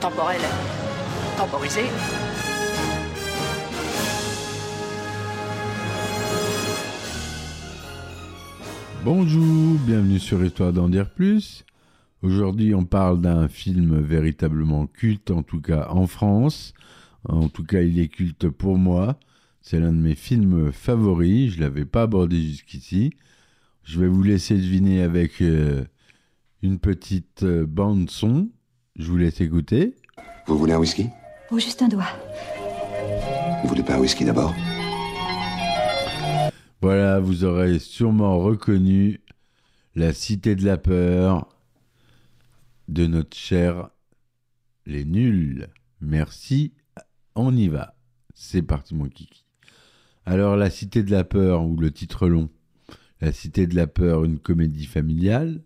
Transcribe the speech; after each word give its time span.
temporel 0.00 0.40
temporisé. 1.38 1.82
Bonjour, 9.04 9.78
bienvenue 9.86 10.18
sur 10.18 10.44
Histoire 10.44 10.72
d'en 10.72 10.88
dire 10.88 11.08
plus. 11.10 11.64
Aujourd'hui, 12.22 12.74
on 12.74 12.84
parle 12.84 13.20
d'un 13.20 13.46
film 13.46 14.00
véritablement 14.00 14.88
culte, 14.88 15.30
en 15.30 15.44
tout 15.44 15.60
cas 15.60 15.86
en 15.90 16.08
France. 16.08 16.74
En 17.28 17.48
tout 17.48 17.64
cas, 17.64 17.82
il 17.82 18.00
est 18.00 18.08
culte 18.08 18.48
pour 18.48 18.78
moi. 18.78 19.16
C'est 19.62 19.78
l'un 19.78 19.92
de 19.92 19.98
mes 19.98 20.16
films 20.16 20.72
favoris. 20.72 21.52
Je 21.52 21.58
ne 21.58 21.62
l'avais 21.62 21.84
pas 21.84 22.02
abordé 22.02 22.42
jusqu'ici. 22.42 23.12
Je 23.84 24.00
vais 24.00 24.08
vous 24.08 24.24
laisser 24.24 24.56
deviner 24.56 25.02
avec 25.02 25.40
euh, 25.40 25.84
une 26.64 26.78
petite 26.78 27.42
euh, 27.42 27.66
bande 27.66 28.08
son. 28.08 28.48
Je 28.96 29.10
vous 29.10 29.18
laisse 29.18 29.42
écouter. 29.42 29.96
Vous 30.46 30.56
voulez 30.56 30.72
un 30.72 30.78
whisky? 30.78 31.08
Oh, 31.50 31.58
juste 31.58 31.82
un 31.82 31.88
doigt. 31.88 32.08
Vous 33.62 33.68
voulez 33.68 33.82
pas 33.82 33.96
un 33.96 34.00
whisky 34.00 34.24
d'abord? 34.24 34.54
Voilà, 36.80 37.20
vous 37.20 37.44
aurez 37.44 37.78
sûrement 37.78 38.38
reconnu 38.38 39.20
la 39.94 40.14
cité 40.14 40.56
de 40.56 40.64
la 40.64 40.78
peur 40.78 41.54
de 42.88 43.06
notre 43.06 43.36
cher 43.36 43.90
Les 44.86 45.04
Nuls. 45.04 45.68
Merci, 46.00 46.72
on 47.34 47.54
y 47.54 47.68
va. 47.68 47.94
C'est 48.34 48.62
parti 48.62 48.94
mon 48.94 49.08
kiki. 49.10 49.44
Alors 50.24 50.56
la 50.56 50.70
cité 50.70 51.02
de 51.02 51.10
la 51.10 51.24
peur, 51.24 51.66
ou 51.66 51.76
le 51.76 51.90
titre 51.90 52.26
long, 52.26 52.48
La 53.20 53.32
cité 53.32 53.66
de 53.66 53.76
la 53.76 53.86
peur, 53.86 54.24
une 54.24 54.38
comédie 54.38 54.86
familiale, 54.86 55.60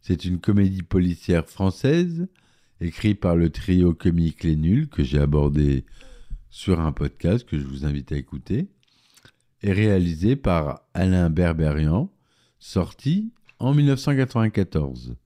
c'est 0.00 0.24
une 0.24 0.40
comédie 0.40 0.82
policière 0.82 1.46
française 1.46 2.28
écrite 2.80 3.20
par 3.20 3.36
le 3.36 3.50
trio 3.50 3.92
comique 3.92 4.44
Les 4.44 4.56
Nuls 4.56 4.88
que 4.88 5.04
j'ai 5.04 5.18
abordé 5.18 5.84
sur 6.48 6.80
un 6.80 6.92
podcast 6.92 7.46
que 7.46 7.58
je 7.58 7.64
vous 7.64 7.84
invite 7.84 8.12
à 8.12 8.16
écouter 8.16 8.68
et 9.62 9.72
réalisée 9.72 10.36
par 10.36 10.82
Alain 10.94 11.28
Berberian, 11.28 12.10
sorti 12.58 13.32
en 13.58 13.74
1994. 13.74 15.16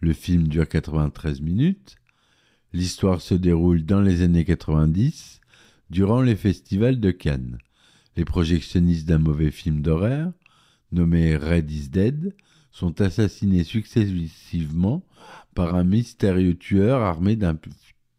Le 0.00 0.12
film 0.12 0.48
dure 0.48 0.68
93 0.68 1.40
minutes. 1.40 1.96
L'histoire 2.72 3.20
se 3.20 3.34
déroule 3.34 3.84
dans 3.84 4.00
les 4.00 4.22
années 4.22 4.44
90, 4.44 5.40
durant 5.90 6.22
les 6.22 6.36
festivals 6.36 7.00
de 7.00 7.10
Cannes. 7.10 7.58
Les 8.16 8.24
projectionnistes 8.24 9.08
d'un 9.08 9.18
mauvais 9.18 9.52
film 9.52 9.80
d'horreur, 9.80 10.32
nommé 10.90 11.36
Red 11.36 11.70
is 11.70 11.88
Dead, 11.88 12.34
sont 12.78 13.00
assassinés 13.00 13.64
successivement 13.64 15.02
par 15.56 15.74
un 15.74 15.82
mystérieux 15.82 16.54
tueur 16.54 17.02
armé 17.02 17.34
d'un 17.34 17.58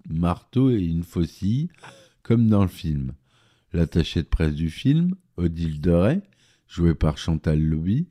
marteau 0.10 0.70
et 0.70 0.84
une 0.84 1.04
faucille, 1.04 1.70
comme 2.24 2.50
dans 2.50 2.64
le 2.64 2.68
film. 2.68 3.14
L'attaché 3.72 4.22
de 4.22 4.28
presse 4.28 4.56
du 4.56 4.70
film, 4.70 5.16
Odile 5.38 5.80
Doré, 5.80 6.20
jouée 6.68 6.94
par 6.94 7.18
Chantal 7.18 7.62
Lobby, 7.62 8.10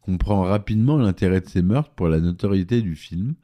comprend 0.00 0.40
rapidement 0.40 0.96
l'intérêt 0.96 1.42
de 1.42 1.48
ces 1.50 1.60
meurtres 1.60 1.90
pour 1.90 2.08
la 2.08 2.20
notoriété 2.20 2.80
du 2.80 2.96
film. 2.96 3.34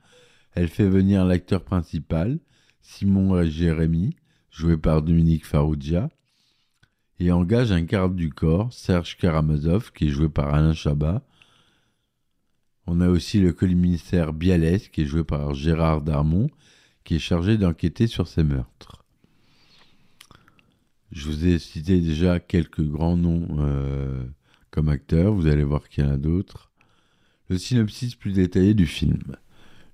Elle 0.52 0.68
fait 0.68 0.88
venir 0.88 1.26
l'acteur 1.26 1.62
principal, 1.62 2.38
Simon 2.80 3.44
Jérémy, 3.44 4.16
joué 4.50 4.78
par 4.78 5.02
Dominique 5.02 5.44
Farrugia, 5.44 6.08
et 7.18 7.30
engage 7.32 7.70
un 7.70 7.82
garde 7.82 8.16
du 8.16 8.30
corps, 8.30 8.72
Serge 8.72 9.18
Karamazov, 9.18 9.92
qui 9.92 10.06
est 10.06 10.10
joué 10.10 10.30
par 10.30 10.54
Alain 10.54 10.72
Chabat. 10.72 11.22
On 12.86 13.00
a 13.00 13.08
aussi 13.08 13.40
le 13.40 13.52
commissaire 13.52 14.32
Bialès, 14.32 14.88
qui 14.88 15.02
est 15.02 15.06
joué 15.06 15.24
par 15.24 15.54
Gérard 15.54 16.02
Darmon, 16.02 16.48
qui 17.04 17.16
est 17.16 17.20
chargé 17.20 17.58
d'enquêter 17.58 18.06
sur 18.06 18.28
ces 18.28 18.44
meurtres. 18.44 19.04
Je 21.10 21.26
vous 21.26 21.46
ai 21.46 21.58
cité 21.58 22.00
déjà 22.00 22.40
quelques 22.40 22.82
grands 22.82 23.16
noms 23.16 23.46
euh, 23.58 24.24
comme 24.70 24.88
acteurs, 24.88 25.32
vous 25.32 25.46
allez 25.46 25.64
voir 25.64 25.88
qu'il 25.88 26.04
y 26.04 26.06
en 26.06 26.12
a 26.12 26.16
d'autres. 26.16 26.70
Le 27.48 27.58
synopsis 27.58 28.14
plus 28.14 28.32
détaillé 28.32 28.74
du 28.74 28.86
film. 28.86 29.36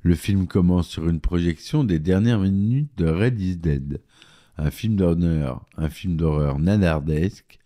Le 0.02 0.14
film 0.14 0.46
commence 0.46 0.88
sur 0.88 1.08
une 1.08 1.20
projection 1.20 1.84
des 1.84 1.98
dernières 1.98 2.40
minutes 2.40 2.90
de 2.96 3.06
Red 3.06 3.40
is 3.40 3.56
Dead, 3.56 4.02
un 4.56 4.70
film 4.70 4.96
d'honneur, 4.96 5.64
un 5.76 5.88
film 5.88 6.16
d'horreur 6.16 6.58
nanardesque, 6.58 7.58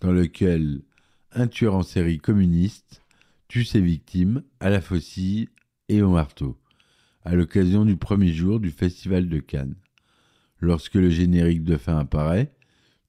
dans 0.00 0.12
lequel 0.12 0.82
un 1.32 1.48
tueur 1.48 1.74
en 1.74 1.82
série 1.82 2.18
communiste 2.18 3.02
tue 3.50 3.64
ses 3.64 3.80
victimes 3.80 4.44
à 4.60 4.70
la 4.70 4.80
faucille 4.80 5.48
et 5.88 6.02
au 6.02 6.10
marteau, 6.10 6.56
à 7.24 7.34
l'occasion 7.34 7.84
du 7.84 7.96
premier 7.96 8.32
jour 8.32 8.60
du 8.60 8.70
Festival 8.70 9.28
de 9.28 9.40
Cannes. 9.40 9.74
Lorsque 10.60 10.94
le 10.94 11.10
générique 11.10 11.64
de 11.64 11.76
fin 11.76 11.98
apparaît, 11.98 12.54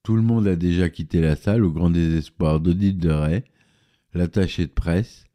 tout 0.02 0.16
le 0.16 0.24
monde 0.24 0.48
a 0.48 0.56
déjà 0.56 0.90
quitté 0.90 1.22
la 1.22 1.36
salle 1.36 1.64
au 1.64 1.72
grand 1.72 1.92
désespoir 1.92 2.60
d'Odile 2.60 2.98
de 2.98 3.12
Ray, 3.12 3.44
l'attaché 4.16 4.66
de 4.66 4.72
presse, 4.72 5.26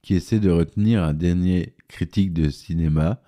qui 0.00 0.14
essaie 0.14 0.38
de 0.38 0.50
retenir 0.50 1.02
un 1.02 1.12
dernier 1.12 1.74
critique 1.88 2.32
de 2.32 2.48
cinéma, 2.48 3.20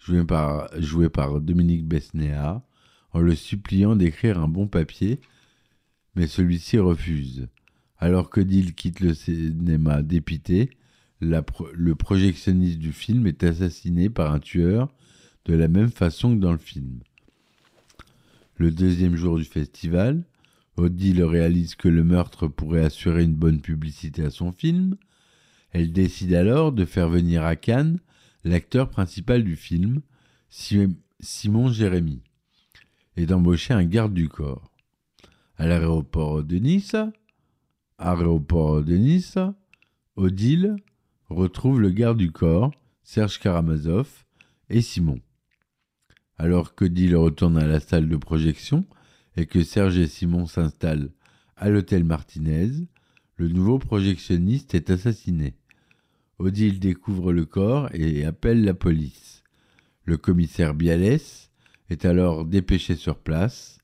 joué 0.00 0.24
par, 0.24 1.40
Dominique 1.40 1.86
Besnéard, 1.86 2.62
en 3.12 3.20
le 3.20 3.36
suppliant 3.36 3.94
d'écrire 3.94 4.40
un 4.40 4.48
bon 4.48 4.66
papier, 4.66 5.20
mais 6.16 6.26
celui-ci 6.26 6.80
refuse. 6.80 7.46
Alors 7.98 8.30
qu'Odile 8.30 8.74
quitte 8.74 9.00
le 9.00 9.14
cinéma 9.14 10.02
dépité, 10.02 10.70
le 11.20 11.94
projectionniste 11.94 12.78
du 12.78 12.92
film 12.92 13.26
est 13.26 13.44
assassiné 13.44 14.10
par 14.10 14.32
un 14.32 14.40
tueur 14.40 14.92
de 15.46 15.54
la 15.54 15.68
même 15.68 15.90
façon 15.90 16.34
que 16.34 16.40
dans 16.40 16.52
le 16.52 16.58
film. 16.58 17.00
Le 18.56 18.70
deuxième 18.70 19.16
jour 19.16 19.38
du 19.38 19.44
festival, 19.44 20.24
Odile 20.76 21.22
réalise 21.22 21.74
que 21.76 21.88
le 21.88 22.04
meurtre 22.04 22.48
pourrait 22.48 22.84
assurer 22.84 23.24
une 23.24 23.34
bonne 23.34 23.60
publicité 23.60 24.24
à 24.24 24.30
son 24.30 24.52
film. 24.52 24.96
Elle 25.70 25.92
décide 25.92 26.34
alors 26.34 26.72
de 26.72 26.84
faire 26.84 27.08
venir 27.08 27.44
à 27.44 27.56
Cannes 27.56 28.00
l'acteur 28.44 28.90
principal 28.90 29.44
du 29.44 29.56
film, 29.56 30.02
Simon 30.48 31.68
Jérémy, 31.68 32.22
et 33.16 33.26
d'embaucher 33.26 33.72
un 33.74 33.84
garde 33.84 34.14
du 34.14 34.28
corps. 34.28 34.70
À 35.56 35.66
l'aéroport 35.66 36.42
de 36.44 36.56
Nice, 36.56 36.96
aéroport 38.04 38.82
de 38.82 38.96
Nice, 38.96 39.38
Odile 40.16 40.76
retrouve 41.30 41.80
le 41.80 41.90
garde 41.90 42.18
du 42.18 42.30
corps, 42.30 42.70
Serge 43.02 43.38
Karamazov, 43.40 44.24
et 44.68 44.82
Simon. 44.82 45.20
Alors 46.36 46.74
qu'Odile 46.74 47.16
retourne 47.16 47.56
à 47.56 47.66
la 47.66 47.80
salle 47.80 48.08
de 48.08 48.16
projection 48.16 48.84
et 49.36 49.46
que 49.46 49.62
Serge 49.62 49.98
et 49.98 50.06
Simon 50.06 50.46
s'installent 50.46 51.10
à 51.56 51.70
l'hôtel 51.70 52.04
Martinez, 52.04 52.70
le 53.36 53.48
nouveau 53.48 53.78
projectionniste 53.78 54.74
est 54.74 54.90
assassiné. 54.90 55.54
Odile 56.38 56.80
découvre 56.80 57.32
le 57.32 57.46
corps 57.46 57.88
et 57.94 58.24
appelle 58.24 58.64
la 58.64 58.74
police. 58.74 59.42
Le 60.04 60.16
commissaire 60.16 60.74
Bialès 60.74 61.50
est 61.88 62.04
alors 62.04 62.44
dépêché 62.44 62.96
sur 62.96 63.18
place. 63.18 63.78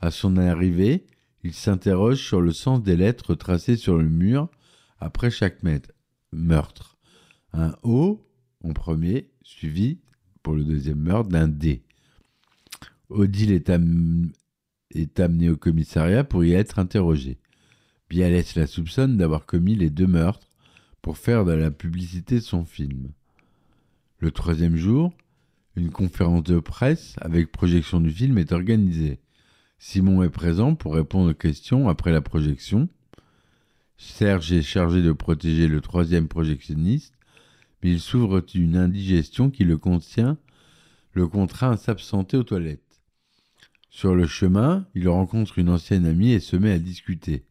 À 0.00 0.10
son 0.10 0.36
arrivée, 0.36 1.04
il 1.44 1.54
s'interroge 1.54 2.18
sur 2.18 2.40
le 2.40 2.52
sens 2.52 2.82
des 2.82 2.96
lettres 2.96 3.34
tracées 3.34 3.76
sur 3.76 3.96
le 3.96 4.08
mur 4.08 4.48
après 4.98 5.30
chaque 5.30 5.62
meurtre. 6.32 6.96
Un 7.52 7.74
O 7.82 8.24
en 8.64 8.72
premier, 8.72 9.30
suivi 9.42 9.98
pour 10.42 10.54
le 10.54 10.64
deuxième 10.64 10.98
meurtre 10.98 11.30
d'un 11.30 11.48
D. 11.48 11.82
Odile 13.08 13.52
est, 13.52 13.70
am 13.70 14.30
est 14.90 15.20
amené 15.20 15.48
au 15.48 15.56
commissariat 15.56 16.24
pour 16.24 16.44
y 16.44 16.52
être 16.52 16.78
interrogé. 16.78 17.38
Bialès 18.10 18.54
la 18.54 18.66
soupçonne 18.66 19.16
d'avoir 19.16 19.46
commis 19.46 19.74
les 19.74 19.90
deux 19.90 20.06
meurtres 20.06 20.48
pour 21.02 21.18
faire 21.18 21.44
de 21.44 21.52
la 21.52 21.70
publicité 21.70 22.40
son 22.40 22.64
film. 22.64 23.10
Le 24.18 24.30
troisième 24.30 24.76
jour, 24.76 25.12
une 25.76 25.90
conférence 25.90 26.42
de 26.42 26.58
presse 26.58 27.14
avec 27.20 27.52
projection 27.52 28.00
du 28.00 28.10
film 28.10 28.36
est 28.38 28.52
organisée. 28.52 29.20
Simon 29.78 30.24
est 30.24 30.28
présent 30.28 30.74
pour 30.74 30.94
répondre 30.94 31.30
aux 31.30 31.34
questions 31.34 31.88
après 31.88 32.10
la 32.10 32.20
projection. 32.20 32.88
Serge 33.96 34.52
est 34.52 34.62
chargé 34.62 35.02
de 35.02 35.12
protéger 35.12 35.68
le 35.68 35.80
troisième 35.80 36.26
projectionniste, 36.26 37.14
mais 37.82 37.92
il 37.92 38.00
souffre 38.00 38.40
d'une 38.40 38.76
indigestion 38.76 39.50
qui 39.50 39.64
le 39.64 39.78
contient, 39.78 40.36
le 41.12 41.28
contraint 41.28 41.72
à 41.72 41.76
s'absenter 41.76 42.36
aux 42.36 42.42
toilettes. 42.42 43.00
Sur 43.88 44.14
le 44.14 44.26
chemin, 44.26 44.86
il 44.94 45.08
rencontre 45.08 45.58
une 45.58 45.70
ancienne 45.70 46.06
amie 46.06 46.32
et 46.32 46.40
se 46.40 46.56
met 46.56 46.72
à 46.72 46.78
discuter. 46.78 47.44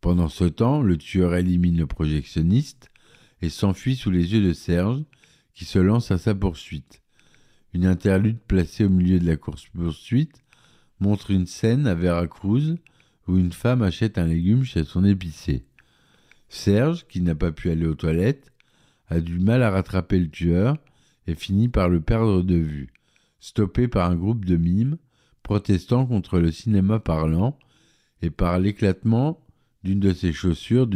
Pendant 0.00 0.28
ce 0.28 0.44
temps, 0.44 0.82
le 0.82 0.96
tueur 0.98 1.34
élimine 1.34 1.78
le 1.78 1.86
projectionniste 1.86 2.90
et 3.42 3.48
s'enfuit 3.48 3.96
sous 3.96 4.10
les 4.10 4.34
yeux 4.34 4.46
de 4.46 4.52
Serge, 4.52 5.02
qui 5.54 5.64
se 5.64 5.78
lance 5.78 6.10
à 6.10 6.18
sa 6.18 6.34
poursuite. 6.34 7.02
Une 7.72 7.86
interlude 7.86 8.38
placée 8.46 8.84
au 8.84 8.90
milieu 8.90 9.18
de 9.18 9.26
la 9.26 9.36
course-poursuite 9.36 10.45
montre 11.00 11.30
une 11.30 11.46
scène 11.46 11.86
à 11.86 11.94
Veracruz 11.94 12.76
où 13.26 13.36
une 13.36 13.52
femme 13.52 13.82
achète 13.82 14.18
un 14.18 14.26
légume 14.26 14.64
chez 14.64 14.84
son 14.84 15.04
épicier. 15.04 15.64
Serge, 16.48 17.06
qui 17.08 17.20
n'a 17.20 17.34
pas 17.34 17.52
pu 17.52 17.70
aller 17.70 17.86
aux 17.86 17.94
toilettes, 17.94 18.52
a 19.08 19.20
du 19.20 19.38
mal 19.38 19.62
à 19.62 19.70
rattraper 19.70 20.18
le 20.18 20.30
tueur 20.30 20.76
et 21.26 21.34
finit 21.34 21.68
par 21.68 21.88
le 21.88 22.00
perdre 22.00 22.42
de 22.42 22.54
vue, 22.54 22.88
stoppé 23.40 23.88
par 23.88 24.10
un 24.10 24.16
groupe 24.16 24.44
de 24.44 24.56
mimes 24.56 24.98
protestant 25.42 26.06
contre 26.06 26.38
le 26.38 26.50
cinéma 26.50 26.98
parlant 26.98 27.58
et 28.20 28.30
par 28.30 28.58
l'éclatement 28.58 29.40
d'une 29.84 30.00
de 30.00 30.12
ses 30.12 30.32
chaussures 30.32 30.88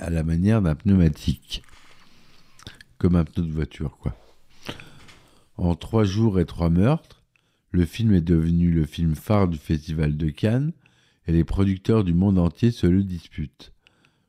à 0.00 0.10
la 0.10 0.22
manière 0.22 0.60
d'un 0.60 0.74
pneumatique. 0.74 1.62
Comme 2.98 3.16
un 3.16 3.24
pneu 3.24 3.46
de 3.46 3.52
voiture, 3.52 3.96
quoi. 3.98 4.14
En 5.56 5.74
trois 5.74 6.04
jours 6.04 6.40
et 6.40 6.44
trois 6.44 6.68
meurtres, 6.68 7.23
le 7.74 7.86
film 7.86 8.14
est 8.14 8.20
devenu 8.20 8.70
le 8.70 8.86
film 8.86 9.16
phare 9.16 9.48
du 9.48 9.58
Festival 9.58 10.16
de 10.16 10.30
Cannes 10.30 10.72
et 11.26 11.32
les 11.32 11.42
producteurs 11.42 12.04
du 12.04 12.14
monde 12.14 12.38
entier 12.38 12.70
se 12.70 12.86
le 12.86 13.02
disputent. 13.02 13.72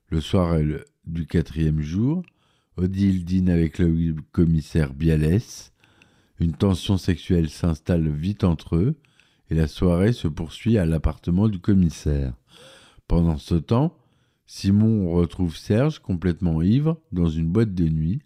Le 0.10 0.20
soir 0.20 0.58
du 1.06 1.28
quatrième 1.28 1.80
jour, 1.80 2.24
Odile 2.76 3.24
dîne 3.24 3.52
avec 3.52 3.78
le 3.78 4.16
commissaire 4.32 4.96
Bialès. 4.96 5.74
Une 6.40 6.54
tension 6.54 6.98
sexuelle 6.98 7.52
s'installe 7.52 8.10
vite 8.10 8.44
entre 8.44 8.78
eux 8.78 8.96
et 9.52 9.54
la 9.54 9.68
soirée 9.68 10.14
se 10.14 10.28
poursuit 10.28 10.80
à 10.80 10.88
l'appartement 10.88 11.48
du 11.48 11.60
commissaire. 11.60 12.34
Pendant 13.08 13.38
ce 13.38 13.54
temps, 13.54 13.96
Simon 14.48 15.12
retrouve 15.12 15.56
Serge 15.56 16.00
complètement 16.00 16.64
ivre 16.64 17.00
dans 17.12 17.30
une 17.30 17.52
boîte 17.52 17.76
de 17.76 17.90
nuit 17.90 18.24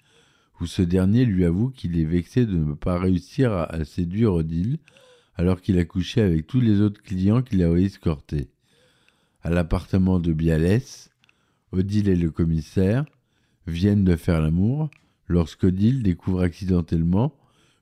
où 0.61 0.65
ce 0.65 0.81
dernier 0.81 1.25
lui 1.25 1.43
avoue 1.43 1.71
qu'il 1.71 1.99
est 1.99 2.05
vexé 2.05 2.45
de 2.45 2.55
ne 2.55 2.73
pas 2.73 2.97
réussir 2.97 3.51
à, 3.51 3.83
séduire 3.83 4.33
Odile 4.33 4.79
alors 5.39 5.61
qu'il 5.61 5.79
a 5.79 5.85
couché 5.85 6.19
avec 6.19 6.47
tous 6.47 6.59
les 6.59 6.81
autres 6.81 7.01
clients 7.01 7.41
qu'il 7.41 7.63
a 7.63 7.73
escortés. 7.73 8.49
À 9.41 9.49
l'appartement 9.49 10.19
de 10.19 10.33
Bialès, 10.33 11.11
Odile 11.71 12.09
et 12.09 12.17
le 12.17 12.29
commissaire 12.29 13.05
viennent 13.65 14.03
de 14.03 14.17
faire 14.17 14.41
l'amour 14.41 14.89
lorsqu'Odile 15.29 16.03
découvre 16.03 16.41
accidentellement 16.41 17.33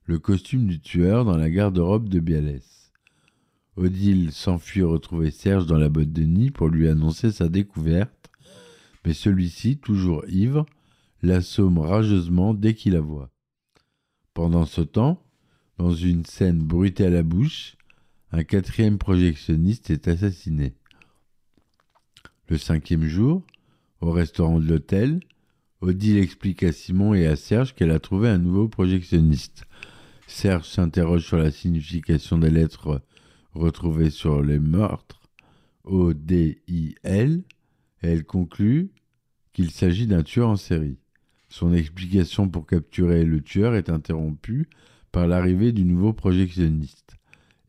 le 0.05 0.19
costume 0.19 0.67
du 0.67 0.79
tueur 0.79 1.25
dans 1.25 1.35
la 1.35 1.49
garde-robe 1.49 2.09
de 2.09 2.19
Bialès. 2.19 2.91
Odile 3.75 4.31
s'enfuit 4.31 4.83
retrouver 4.83 5.31
Serge 5.31 5.65
dans 5.65 5.79
la 5.79 5.89
boîte 5.89 6.13
de 6.13 6.25
nuit 6.25 6.51
pour 6.51 6.69
lui 6.69 6.87
annoncer 6.87 7.31
sa 7.31 7.49
découverte 7.49 8.29
mais 9.03 9.13
celui-ci, 9.13 9.77
toujours 9.79 10.23
ivre, 10.27 10.67
l'assomme 11.23 11.79
rageusement 11.79 12.53
dès 12.53 12.75
qu'il 12.75 12.93
la 12.93 13.01
voit. 13.01 13.31
Pendant 14.35 14.65
ce 14.65 14.81
temps, 14.81 15.23
dans 15.77 15.93
une 15.93 16.25
scène 16.25 16.59
bruitée 16.59 17.05
à 17.05 17.09
la 17.09 17.23
bouche, 17.23 17.75
un 18.31 18.43
quatrième 18.43 18.97
projectionniste 18.97 19.89
est 19.89 20.07
assassiné. 20.07 20.73
Le 22.49 22.57
cinquième 22.57 23.05
jour, 23.05 23.43
au 24.01 24.11
restaurant 24.11 24.59
de 24.59 24.67
l'hôtel, 24.67 25.19
Odile 25.81 26.17
explique 26.17 26.63
à 26.63 26.71
Simon 26.71 27.13
et 27.13 27.27
à 27.27 27.35
Serge 27.35 27.75
qu'elle 27.75 27.91
a 27.91 27.99
trouvé 27.99 28.29
un 28.29 28.39
nouveau 28.39 28.67
projectionniste. 28.67 29.65
Serge 30.25 30.67
s'interroge 30.67 31.25
sur 31.25 31.37
la 31.37 31.51
signification 31.51 32.37
des 32.37 32.49
lettres 32.49 33.01
retrouvées 33.53 34.09
sur 34.09 34.41
les 34.41 34.59
meurtres, 34.59 35.21
O-D-I-L, 35.83 37.43
et 38.03 38.07
elle 38.07 38.25
conclut 38.25 38.89
qu'il 39.53 39.71
s'agit 39.71 40.07
d'un 40.07 40.23
tueur 40.23 40.49
en 40.49 40.55
série. 40.55 40.97
Son 41.49 41.73
explication 41.73 42.49
pour 42.49 42.65
capturer 42.65 43.23
le 43.23 43.41
tueur 43.41 43.75
est 43.75 43.89
interrompue 43.89 44.67
par 45.17 45.25
l'arrivée 45.25 45.71
du 45.71 45.83
nouveau 45.83 46.13
projectionniste. 46.13 47.15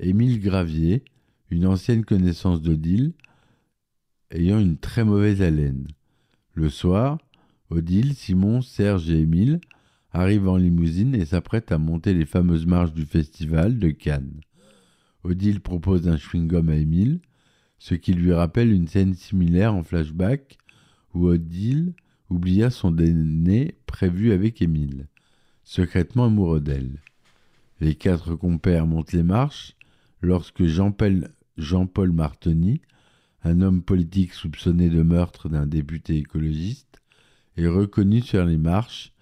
Émile 0.01 0.39
Gravier, 0.39 1.03
une 1.49 1.65
ancienne 1.65 2.05
connaissance 2.05 2.61
d'Odile, 2.61 3.15
ayant 4.31 4.59
une 4.59 4.77
très 4.77 5.03
mauvaise 5.03 5.41
haleine. 5.41 5.89
Le 6.53 6.69
soir, 6.69 7.17
Odile, 7.71 8.15
Simon, 8.15 8.61
Serge 8.61 9.09
et 9.09 9.21
Émile 9.21 9.63
arrivent 10.13 10.51
en 10.51 10.59
limousine 10.59 11.15
et 11.15 11.25
s'apprêtent 11.25 11.73
à 11.73 11.79
monter 11.79 12.13
les 12.13 12.27
fameuses 12.27 12.67
marches 12.67 12.93
du 12.93 13.07
festival 13.07 13.79
de 13.79 13.89
Cannes. 13.93 14.43
Odile 15.25 15.61
propose 15.61 16.07
un 16.07 16.19
chewing-gum 16.19 16.69
à 16.69 16.77
Émile, 16.77 17.19
ce 17.79 17.95
qui 17.95 18.13
lui 18.13 18.35
rappelle 18.35 18.71
une 18.71 18.89
scène 18.89 19.15
similaire 19.15 19.73
en 19.73 19.83
flashback 19.83 20.59
où 21.15 21.29
Odile 21.29 21.95
oublia 22.29 22.69
son 22.69 22.91
dîner 22.91 23.79
prévu 23.87 24.33
avec 24.33 24.61
Émile, 24.61 25.09
secrètement 25.65 26.27
amoureux 26.27 26.61
d'elle. 26.61 26.99
Les 27.81 27.95
quatre 27.95 28.35
compères 28.35 28.87
montent 28.87 29.13
les 29.13 29.23
marches 29.23 29.77
lorsque 30.21 30.65
Jean-Paul 30.65 31.33
Jean 31.57 31.89
Martoni, 32.13 32.81
un 33.43 33.61
homme 33.61 33.83
politique 33.83 34.33
soupçonné 34.35 34.91
de 34.91 35.03
meurtre 35.03 35.49
d'un 35.49 35.67
député 35.67 36.17
écologiste, 36.17 37.01
est 37.57 37.69
reconnu 37.69 38.21
sur 38.21 38.45
les 38.45 38.59
marches 38.59 39.13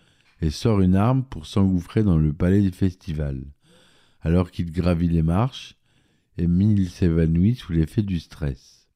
et 0.41 0.51
sort 0.51 0.81
une 0.81 0.97
arme 0.97 1.25
pour 1.25 1.47
s'engouffrer 1.47 2.03
dans 2.03 2.19
le 2.19 2.33
palais 2.33 2.63
du 2.63 2.71
festival. 2.71 3.43
Alors 4.21 4.51
qu'il 4.51 4.73
gravit 4.73 5.09
les 5.09 5.23
marches, 5.23 5.77
Émile 6.39 6.91
s'évanouit 6.91 7.55
sous 7.55 7.73
l'effet 7.73 8.03
du 8.03 8.21
stress. 8.21 8.89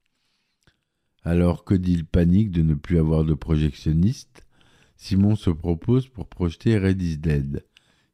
Alors 1.23 1.63
qu'Odile 1.63 2.05
panique 2.05 2.51
de 2.51 2.61
ne 2.61 2.75
plus 2.75 2.99
avoir 2.99 3.23
de 3.23 3.33
projectionniste, 3.33 4.45
Simon 4.97 5.35
se 5.35 5.49
propose 5.49 6.07
pour 6.07 6.27
projeter 6.27 6.77
Red 6.77 6.97
Dead. 7.21 7.63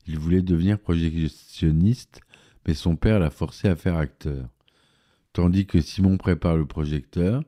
Il 0.07 0.17
voulait 0.17 0.41
devenir 0.41 0.79
projectionniste, 0.79 2.21
mais 2.65 2.73
son 2.73 2.95
père 2.95 3.19
l'a 3.19 3.29
forcé 3.29 3.67
à 3.67 3.75
faire 3.75 3.97
acteur. 3.97 4.47
Tandis 5.33 5.65
que 5.65 5.81
Simon 5.81 6.17
prépare 6.17 6.57
le 6.57 6.65
projecteur, 6.65 7.43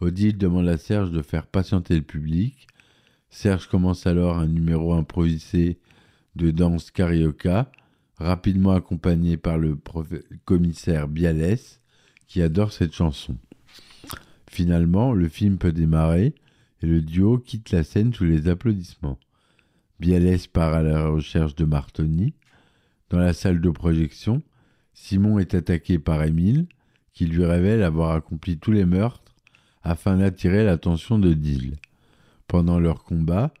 Odile 0.00 0.36
demande 0.36 0.68
à 0.68 0.76
Serge 0.76 1.10
de 1.10 1.22
faire 1.22 1.46
patienter 1.46 1.96
le 1.96 2.02
public. 2.02 2.66
Serge 3.30 3.66
commence 3.66 4.06
alors 4.06 4.38
un 4.38 4.46
numéro 4.46 4.92
improvisé 4.92 5.78
de 6.36 6.50
danse 6.50 6.90
carioca, 6.90 7.72
rapidement 8.18 8.72
accompagné 8.72 9.36
par 9.36 9.58
le 9.58 9.78
commissaire 10.44 11.08
Bialès, 11.08 11.80
qui 12.26 12.42
adore 12.42 12.72
cette 12.72 12.92
chanson. 12.92 13.36
Finalement, 14.48 15.12
le 15.12 15.28
film 15.28 15.58
peut 15.58 15.72
démarrer 15.72 16.34
et 16.82 16.86
le 16.86 17.00
duo 17.00 17.38
quitte 17.38 17.70
la 17.70 17.84
scène 17.84 18.12
sous 18.12 18.24
les 18.24 18.48
applaudissements. 18.48 19.18
Bialès 20.00 20.46
part 20.46 20.74
à 20.74 20.82
la 20.82 21.08
recherche 21.08 21.54
de 21.54 21.64
Martoni. 21.64 22.34
Dans 23.10 23.18
la 23.18 23.32
salle 23.32 23.60
de 23.60 23.70
projection, 23.70 24.42
Simon 24.94 25.38
est 25.38 25.54
attaqué 25.54 25.98
par 25.98 26.22
Émile, 26.22 26.66
qui 27.12 27.26
lui 27.26 27.44
révèle 27.44 27.82
avoir 27.82 28.12
accompli 28.12 28.58
tous 28.58 28.72
les 28.72 28.84
meurtres 28.84 29.34
afin 29.82 30.16
d'attirer 30.16 30.64
l'attention 30.64 31.18
de 31.18 31.32
Dill. 31.32 31.76
Pendant 32.48 32.78
leur 32.78 33.04
combat, 33.04 33.52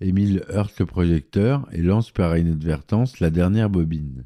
Émile 0.00 0.44
heurte 0.50 0.78
le 0.78 0.86
projecteur 0.86 1.66
et 1.72 1.82
lance 1.82 2.10
par 2.10 2.36
inadvertance 2.36 3.20
la 3.20 3.30
dernière 3.30 3.70
bobine. 3.70 4.24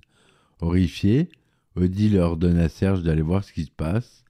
Horrifié, 0.61 1.28
Odile 1.76 2.19
ordonne 2.19 2.59
à 2.59 2.69
Serge 2.69 3.02
d'aller 3.02 3.23
voir 3.23 3.45
ce 3.45 3.52
qui 3.52 3.64
se 3.64 3.71
passe 3.71 4.23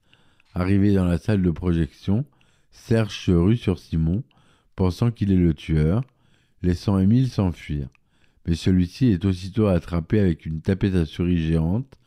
Arrivé 0.55 0.93
dans 0.93 1.05
la 1.05 1.17
salle 1.17 1.41
de 1.41 1.51
projection, 1.51 2.25
Serge 2.71 3.17
se 3.17 3.31
rue 3.31 3.57
sur 3.57 3.79
Simon, 3.79 4.23
pensant 4.75 5.09
qu'il 5.09 5.31
est 5.31 5.37
le 5.37 5.53
tueur, 5.55 6.03
laissant 6.63 6.97
Émile 6.97 7.29
s'enfuir. 7.29 7.87
Mais 8.45 8.55
celui-ci 8.55 9.07
est 9.07 9.25
aussitôt 9.25 9.67
attrapé 9.67 10.19
avec 10.19 10.45
une 10.45 10.61
tapette 10.61 10.95
à 10.95 11.05
souris 11.05 11.45
géante 11.45 11.99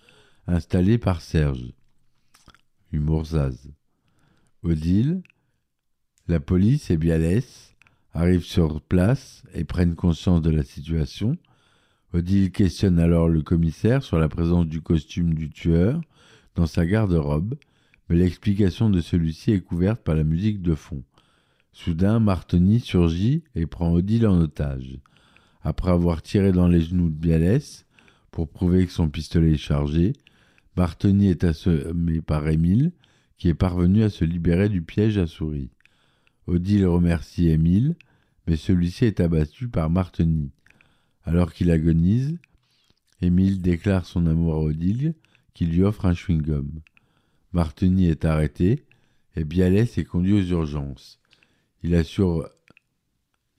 installée 0.47 0.99
par 0.99 1.21
Serge. 1.21 1.73
Humour 2.93 3.25
Odile, 4.63 5.23
la 6.29 6.41
police 6.41 6.91
et 6.91 6.97
Bialès 6.97 7.75
arrivent 8.13 8.45
sur 8.45 8.81
place 8.81 9.45
et 9.55 9.65
prennent 9.65 9.95
conscience 9.95 10.43
de 10.43 10.51
la 10.51 10.63
situation. 10.63 11.37
Odile 12.13 12.51
questionne 12.51 12.99
alors 12.99 13.29
le 13.29 13.43
commissaire 13.43 14.03
sur 14.03 14.19
la 14.19 14.29
présence 14.29 14.67
du 14.67 14.81
costume 14.81 15.35
du 15.35 15.51
tueur 15.51 16.01
dans 16.55 16.67
sa 16.67 16.87
garde-robe 16.87 17.57
mais 18.09 18.17
l'explication 18.17 18.91
de 18.91 19.01
celui-ci 19.01 19.53
est 19.53 19.61
couverte 19.61 20.03
par 20.03 20.15
la 20.15 20.25
musique 20.25 20.63
de 20.63 20.75
fond. 20.75 21.03
Soudain, 21.77 22.21
Martoni 22.21 22.81
surgit 22.81 23.45
et 23.55 23.67
prend 23.67 23.93
Odile 23.93 24.27
en 24.27 24.41
otage. 24.41 24.99
Après 25.61 25.91
avoir 25.91 26.23
tiré 26.23 26.51
dans 26.51 26.69
les 26.69 26.81
genoux 26.81 27.11
de 27.11 27.15
Bialès 27.15 27.85
pour 28.31 28.49
prouver 28.49 28.87
que 28.87 28.93
son 28.93 29.11
pistolet 29.11 29.53
est 29.53 29.57
chargé, 29.59 30.15
Bartoni 30.75 31.29
est 31.29 31.45
assommé 31.45 32.23
par 32.23 32.49
Émile, 32.49 32.93
qui 33.37 33.51
est 33.51 33.55
parvenu 33.55 34.05
à 34.05 34.09
se 34.09 34.25
libérer 34.25 34.71
du 34.71 34.81
piège 34.81 35.19
à 35.19 35.27
souris. 35.27 35.69
Odile 36.47 36.87
remercie 36.87 37.51
Émile, 37.51 37.95
mais 38.47 38.57
celui-ci 38.57 39.05
est 39.05 39.21
abattu 39.21 39.69
par 39.69 39.91
Martoni. 39.91 40.53
Alors 41.25 41.53
qu'il 41.53 41.71
agonise, 41.71 42.39
Émile 43.21 43.61
déclare 43.61 44.07
son 44.07 44.25
amour 44.25 44.55
à 44.55 44.61
Odile, 44.61 45.15
qui 45.53 45.67
lui 45.67 45.83
offre 45.83 46.07
un 46.07 46.15
chewing-gum. 46.15 46.71
Martoni 47.53 48.07
est 48.07 48.25
arrêté 48.25 48.87
et 49.37 49.45
Bialès 49.45 49.99
est 49.99 50.05
conduit 50.05 50.33
aux 50.33 50.43
urgences. 50.43 51.21
Il, 51.87 51.95
assure, 51.95 52.49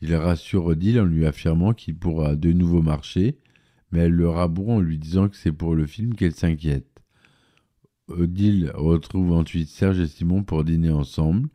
il 0.01 0.13
rassure 0.13 0.65
Odile 0.65 0.99
en 0.99 1.05
lui 1.05 1.25
affirmant 1.25 1.73
qu'il 1.73 1.97
pourra 1.97 2.35
de 2.35 2.51
nouveau 2.51 2.81
marcher, 2.81 3.39
mais 3.89 3.99
elle 3.99 4.11
le 4.11 4.27
raboue 4.27 4.69
en 4.69 4.81
lui 4.81 4.97
disant 4.97 5.29
que 5.29 5.37
c'est 5.37 5.53
pour 5.53 5.75
le 5.75 5.85
film 5.85 6.13
qu'elle 6.13 6.35
s'inquiète. 6.35 6.89
Odile 8.09 8.73
retrouve 8.75 9.31
ensuite 9.31 9.69
Serge 9.69 10.01
et 10.01 10.07
Simon 10.07 10.43
pour 10.43 10.65
dîner 10.65 10.91
ensemble. 10.91 11.47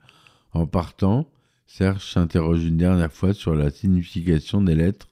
En 0.52 0.66
partant, 0.66 1.30
Serge 1.66 2.10
s'interroge 2.10 2.64
une 2.64 2.78
dernière 2.78 3.12
fois 3.12 3.34
sur 3.34 3.54
la 3.54 3.70
signification 3.70 4.62
des 4.62 4.74
lettres 4.74 5.10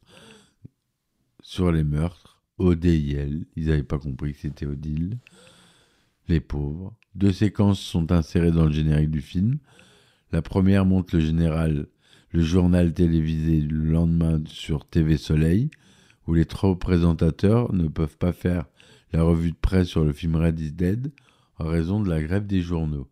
sur 1.42 1.72
les 1.72 1.84
meurtres. 1.84 2.40
ODIL, 2.56 3.46
ils 3.54 3.66
n'avaient 3.66 3.82
pas 3.82 3.98
compris 3.98 4.32
que 4.32 4.38
c'était 4.38 4.64
Odile. 4.64 5.18
Les 6.26 6.40
pauvres. 6.40 6.96
Deux 7.14 7.32
séquences 7.32 7.80
sont 7.80 8.12
insérées 8.12 8.50
dans 8.50 8.64
le 8.64 8.72
générique 8.72 9.10
du 9.10 9.20
film. 9.20 9.58
La 10.32 10.42
première 10.42 10.84
montre 10.84 11.16
le 11.16 11.20
général, 11.20 11.86
le 12.30 12.42
journal 12.42 12.92
télévisé 12.92 13.60
le 13.60 13.84
lendemain 13.84 14.40
sur 14.46 14.86
TV 14.86 15.16
Soleil, 15.16 15.70
où 16.26 16.34
les 16.34 16.44
trois 16.44 16.78
présentateurs 16.78 17.72
ne 17.72 17.88
peuvent 17.88 18.16
pas 18.16 18.32
faire 18.32 18.66
la 19.12 19.22
revue 19.24 19.50
de 19.50 19.56
presse 19.56 19.88
sur 19.88 20.04
le 20.04 20.12
film 20.12 20.36
Red 20.36 20.60
is 20.60 20.70
Dead 20.70 21.12
en 21.58 21.66
raison 21.66 22.00
de 22.00 22.08
la 22.08 22.22
grève 22.22 22.46
des 22.46 22.62
journaux. 22.62 23.08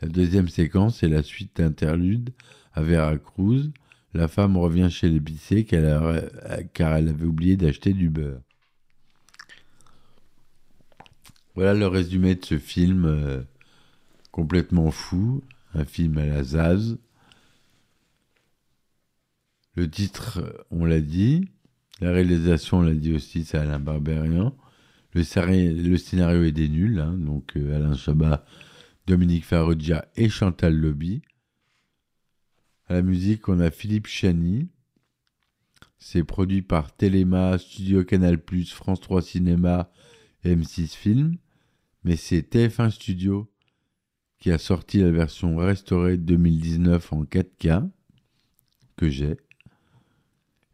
La 0.00 0.08
deuxième 0.08 0.48
séquence 0.48 1.02
est 1.02 1.08
la 1.08 1.22
suite 1.22 1.56
d'interlude 1.56 2.30
à 2.72 2.82
Veracruz. 2.82 3.72
La 4.12 4.28
femme 4.28 4.56
revient 4.56 4.88
chez 4.90 5.08
l'épicier 5.08 5.64
car 5.64 6.14
elle 6.96 7.08
avait 7.08 7.24
oublié 7.24 7.56
d'acheter 7.56 7.92
du 7.92 8.10
beurre. 8.10 8.40
Voilà 11.56 11.74
le 11.74 11.86
résumé 11.86 12.34
de 12.34 12.44
ce 12.44 12.58
film 12.58 13.04
euh, 13.04 13.42
complètement 14.32 14.90
fou, 14.90 15.42
un 15.74 15.84
film 15.84 16.18
à 16.18 16.26
la 16.26 16.42
Zaz. 16.42 16.98
Le 19.76 19.90
titre, 19.90 20.66
on 20.70 20.84
l'a 20.84 21.00
dit. 21.00 21.48
La 22.00 22.12
réalisation, 22.12 22.78
on 22.78 22.82
l'a 22.82 22.94
dit 22.94 23.14
aussi, 23.14 23.44
c'est 23.44 23.58
Alain 23.58 23.80
Barbérian. 23.80 24.56
Le, 25.14 25.22
scénario 25.22 26.42
est 26.42 26.52
des 26.52 26.68
nuls, 26.68 26.98
hein, 26.98 27.16
donc 27.16 27.56
euh, 27.56 27.76
Alain 27.76 27.94
Chabat, 27.94 28.44
Dominique 29.06 29.44
Farrugia 29.44 30.08
et 30.16 30.28
Chantal 30.28 30.74
Lobby. 30.74 31.22
À 32.88 32.94
la 32.94 33.02
musique, 33.02 33.48
on 33.48 33.60
a 33.60 33.70
Philippe 33.70 34.08
Chani. 34.08 34.68
C'est 35.98 36.24
produit 36.24 36.62
par 36.62 36.94
Téléma, 36.94 37.58
Studio 37.58 38.04
Canal+, 38.04 38.38
France 38.66 39.00
3 39.00 39.22
Cinéma 39.22 39.90
et 40.42 40.54
M6 40.54 40.94
Film. 40.94 41.36
Mais 42.02 42.16
c'est 42.16 42.42
TF1 42.42 42.90
Studio 42.90 43.53
qui 44.44 44.52
a 44.52 44.58
sorti 44.58 45.00
la 45.00 45.10
version 45.10 45.56
restaurée 45.56 46.18
2019 46.18 47.14
en 47.14 47.24
4K 47.24 47.88
que 48.94 49.08
j'ai. 49.08 49.38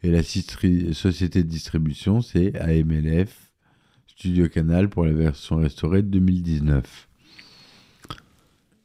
Et 0.03 0.11
la 0.11 0.25
société 0.25 1.45
de 1.45 1.49
distribution, 1.49 2.21
c'est 2.21 2.57
AMLF 2.57 3.53
Studio 4.09 4.49
Canal 4.49 4.89
pour 4.89 5.05
la 5.05 5.13
version 5.13 5.59
restaurée 5.59 6.03
de 6.03 6.09
2019. 6.09 7.09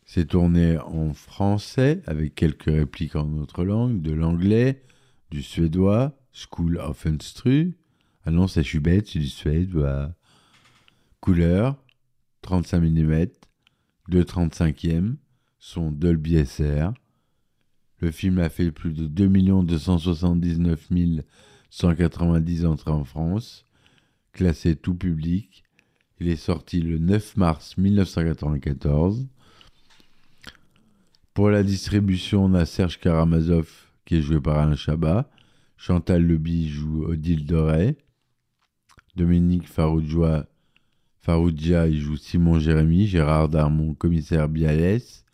C'est 0.06 0.28
tourné 0.28 0.78
en 0.78 1.16
français 1.16 2.04
avec 2.06 2.36
quelques 2.36 2.66
répliques 2.66 3.16
en 3.16 3.40
autre 3.40 3.64
langue, 3.64 4.04
de 4.04 4.12
l'anglais, 4.12 4.84
du 5.32 5.42
suédois, 5.42 6.16
School 6.32 6.78
of 6.78 7.08
Instru. 7.08 7.76
Ah 8.24 8.30
non, 8.30 8.48
c'est 8.48 8.62
bête, 8.80 9.08
c'est 9.08 9.18
du 9.18 9.30
suédois. 9.30 10.14
Couleur, 11.22 11.76
35 12.44 12.82
mm, 12.82 13.26
2,35e, 14.10 15.16
son 15.60 15.92
Dolby 15.92 16.46
SR. 16.46 16.94
Le 18.00 18.12
film 18.12 18.40
a 18.40 18.50
fait 18.50 18.72
plus 18.72 18.94
de 18.94 19.08
2 19.08 19.28
279 19.64 20.90
190 21.70 22.66
entrées 22.66 22.92
en 22.92 23.04
France 23.04 23.66
classé 24.36 24.76
tout 24.76 24.94
public. 24.94 25.64
Il 26.20 26.28
est 26.28 26.36
sorti 26.36 26.82
le 26.82 27.00
9 27.00 27.38
mars 27.38 27.78
1994. 27.78 29.26
Pour 31.34 31.50
la 31.50 31.64
distribution, 31.64 32.46
on 32.46 32.54
a 32.54 32.66
Serge 32.66 33.00
Karamazov 33.00 33.70
qui 34.06 34.18
est 34.18 34.22
joué 34.22 34.40
par 34.40 34.60
Alain 34.60 34.76
Chabat. 34.76 35.30
Chantal 35.78 36.26
Leby 36.26 36.70
joue 36.70 37.06
Odile 37.06 37.46
Doré. 37.46 37.98
Dominique 39.16 39.68
Faroudia, 39.68 40.48
Faroudia 41.26 41.92
joue 41.92 42.18
Simon 42.18 42.60
Jérémy. 42.60 43.08
Gérard 43.08 43.50
Darmon, 43.50 43.96
commissaire 43.96 44.48
Bialès. 44.48 45.26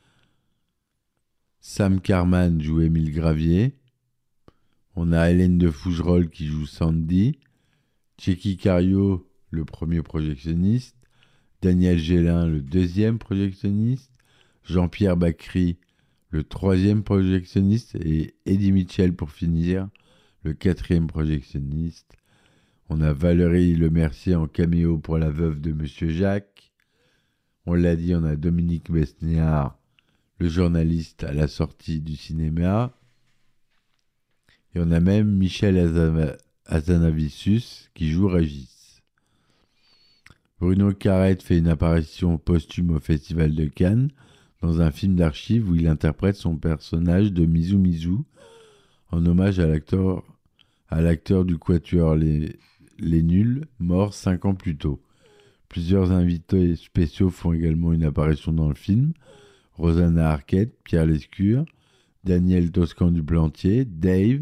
Sam 1.60 2.00
Carman 2.00 2.62
joue 2.62 2.80
Émile 2.80 3.12
Gravier. 3.12 3.76
On 4.96 5.12
a 5.12 5.30
Hélène 5.30 5.58
de 5.58 5.70
Fougerolles 5.70 6.30
qui 6.30 6.48
joue 6.48 6.66
Sandy. 6.66 7.40
Tchéky 8.18 8.56
Cario, 8.56 9.30
le 9.50 9.66
premier 9.66 10.02
projectionniste, 10.02 10.96
Daniel 11.62 11.98
Gélin, 11.98 12.48
le 12.48 12.62
deuxième 12.62 13.20
projectionniste, 13.20 14.14
Jean-Pierre 14.64 15.18
Bacry, 15.18 15.78
le 16.30 16.46
troisième 16.46 17.04
projectionniste, 17.04 17.96
et 17.96 18.34
Eddie 18.46 18.72
Mitchell 18.72 19.14
pour 19.14 19.32
finir, 19.32 19.90
le 20.44 20.54
quatrième 20.54 21.08
projectionniste. 21.08 22.21
On 22.94 23.00
a 23.00 23.14
Valérie 23.14 23.74
Lemercier 23.78 24.36
en 24.36 24.48
caméo 24.48 24.98
pour 24.98 25.18
la 25.18 25.30
veuve 25.30 25.62
de 25.62 25.72
Monsieur 25.72 26.10
Jacques. 26.10 26.74
On 27.66 27.74
l'a 27.74 27.96
dit, 27.96 28.14
on 28.16 28.26
a 28.26 28.36
Dominique 28.36 28.92
Besniard, 28.92 29.80
le 30.40 30.50
journaliste 30.50 31.24
à 31.24 31.32
la 31.32 31.48
sortie 31.48 32.02
du 32.02 32.18
cinéma. 32.18 32.92
Et 34.76 34.82
on 34.82 34.92
a 34.92 35.00
même 35.00 35.32
Michel 35.32 35.78
Azama 35.78 36.34
Azanavicius 36.66 37.90
qui 37.94 38.12
joue 38.12 38.28
Régis. 38.28 39.02
Bruno 40.60 40.92
Carrette 40.92 41.44
fait 41.44 41.60
une 41.60 41.70
apparition 41.70 42.38
posthume 42.38 42.92
au 42.92 43.00
Festival 43.00 43.56
de 43.56 43.68
Cannes 43.68 44.12
dans 44.62 44.82
un 44.82 44.92
film 44.92 45.16
d'archives 45.16 45.70
où 45.70 45.76
il 45.76 45.88
interprète 45.88 46.36
son 46.36 46.58
personnage 46.58 47.32
de 47.32 47.46
Mizu 47.46 47.78
Mizu 47.78 48.18
en 49.12 49.26
hommage 49.26 49.60
à 49.60 49.66
l'acteur 49.66 50.26
à 50.90 51.00
l'acteur 51.00 51.46
du 51.46 51.58
quatuor 51.58 52.16
les, 52.16 52.60
les 53.02 53.24
Nuls, 53.24 53.66
mort 53.80 54.14
cinq 54.14 54.46
ans 54.46 54.56
plus 54.56 54.78
tôt. 54.78 55.02
Plusieurs 55.70 56.12
invités 56.12 56.76
spéciaux 56.76 57.30
font 57.30 57.54
également 57.54 57.94
une 57.94 58.04
apparition 58.04 58.52
dans 58.52 58.70
le 58.70 58.76
film. 58.76 59.14
Rosanna 59.74 60.32
Arquette, 60.32 60.76
Pierre 60.84 61.06
Lescure, 61.06 61.66
Daniel 62.24 62.72
Toscan 62.72 63.12
du 63.12 63.24
Plantier, 63.24 63.86
Dave, 63.86 64.42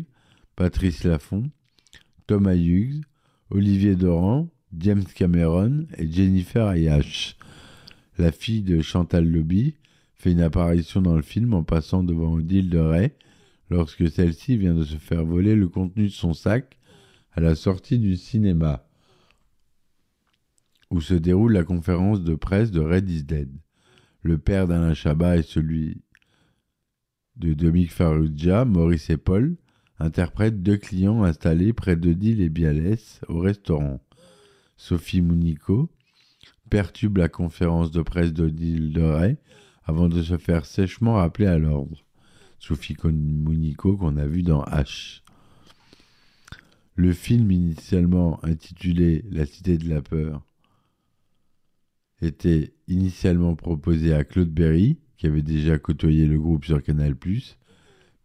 Patrice 0.56 1.04
Laffont, 1.04 1.50
Thomas 2.28 2.56
Hughes, 2.56 3.02
Olivier 3.52 3.96
Doran, 3.96 4.50
James 4.78 5.06
Cameron 5.16 5.86
et 5.98 6.12
Jennifer 6.12 6.66
Ayash. 6.68 7.38
La 8.18 8.32
fille 8.32 8.62
de 8.62 8.82
Chantal 8.82 9.26
Lobby 9.26 9.76
fait 10.16 10.32
une 10.32 10.42
apparition 10.42 11.02
dans 11.02 11.16
le 11.16 11.22
film 11.22 11.54
en 11.54 11.64
passant 11.64 12.04
devant 12.04 12.34
Odile 12.34 12.70
de 12.70 12.80
Ray 12.80 13.12
lorsque 13.70 14.10
celle-ci 14.10 14.58
vient 14.58 14.76
de 14.76 14.84
se 14.84 14.98
faire 14.98 15.24
voler 15.24 15.56
le 15.56 15.70
contenu 15.70 16.06
de 16.06 16.12
son 16.12 16.34
sac 16.34 16.79
à 17.40 17.42
la 17.42 17.56
sortie 17.56 18.00
du 18.00 18.18
cinéma 18.18 18.86
où 20.92 21.00
se 21.00 21.14
déroule 21.14 21.54
la 21.54 21.64
conférence 21.64 22.22
de 22.22 22.36
presse 22.36 22.70
de 22.70 22.82
Red 22.82 23.06
Dead. 23.26 23.50
Le 24.24 24.38
père 24.38 24.68
d'Alain 24.68 24.94
Chabat 24.94 25.38
et 25.38 25.44
celui 25.44 26.02
de 27.38 27.54
Dominique 27.54 27.94
Farrugia, 27.94 28.66
Maurice 28.66 29.10
et 29.10 29.16
Paul, 29.16 29.56
interprète 30.00 30.62
deux 30.62 30.76
clients 30.76 31.24
installés 31.24 31.72
près 31.72 31.96
d'Odile 31.96 32.42
et 32.42 32.50
Bialès 32.50 33.22
au 33.30 33.40
restaurant. 33.40 34.02
Sophie 34.76 35.22
Mounico 35.22 35.90
perturbe 36.70 37.20
la 37.20 37.30
conférence 37.30 37.92
de 37.92 38.02
presse 38.02 38.34
d'Odile 38.34 38.92
Doré 38.92 39.38
avant 39.86 40.10
de 40.10 40.22
se 40.22 40.38
faire 40.38 40.66
sèchement 40.66 41.14
rappeler 41.14 41.48
à 41.48 41.58
l'ordre. 41.58 42.04
Sophie 42.58 42.98
Mounico 43.02 43.96
qu'on 43.96 44.18
a 44.18 44.26
vu 44.26 44.44
dans 44.44 44.64
H. 44.64 45.22
Le 47.00 47.14
film 47.14 47.50
initialement 47.50 48.44
intitulé 48.44 49.24
La 49.32 49.46
Cité 49.46 49.78
de 49.78 49.88
la 49.88 50.02
Peur 50.02 50.46
était 52.22 52.74
initialement 52.90 53.56
proposé 53.56 54.14
à 54.14 54.26
Claude 54.26 54.50
Berry, 54.50 54.98
qui 55.16 55.28
avait 55.28 55.42
déjà 55.42 55.80
côtoyé 55.80 56.28
le 56.28 56.38
groupe 56.38 56.66
sur 56.66 56.84
Canal+, 56.84 57.16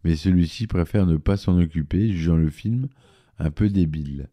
mais 0.03 0.17
celui-ci 0.17 0.67
préfère 0.67 1.05
ne 1.05 1.15
pas 1.15 1.37
s'en 1.37 1.57
occuper, 1.57 2.11
jugeant 2.11 2.35
le 2.35 2.49
film 2.49 2.89
un 3.39 3.49
peu 3.49 3.69
débile. 3.69 4.27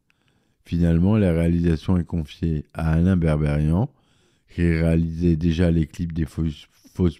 Finalement, 0.64 1.16
la 1.16 1.32
réalisation 1.32 1.96
est 1.96 2.04
confiée 2.04 2.64
à 2.74 2.94
Alain 2.94 3.16
Berberian, 3.16 3.92
qui 4.52 4.62
réalisait 4.62 5.36
déjà 5.36 5.70
les 5.70 5.86
clips 5.86 6.14
des 6.14 6.26
fausses, 6.26 6.66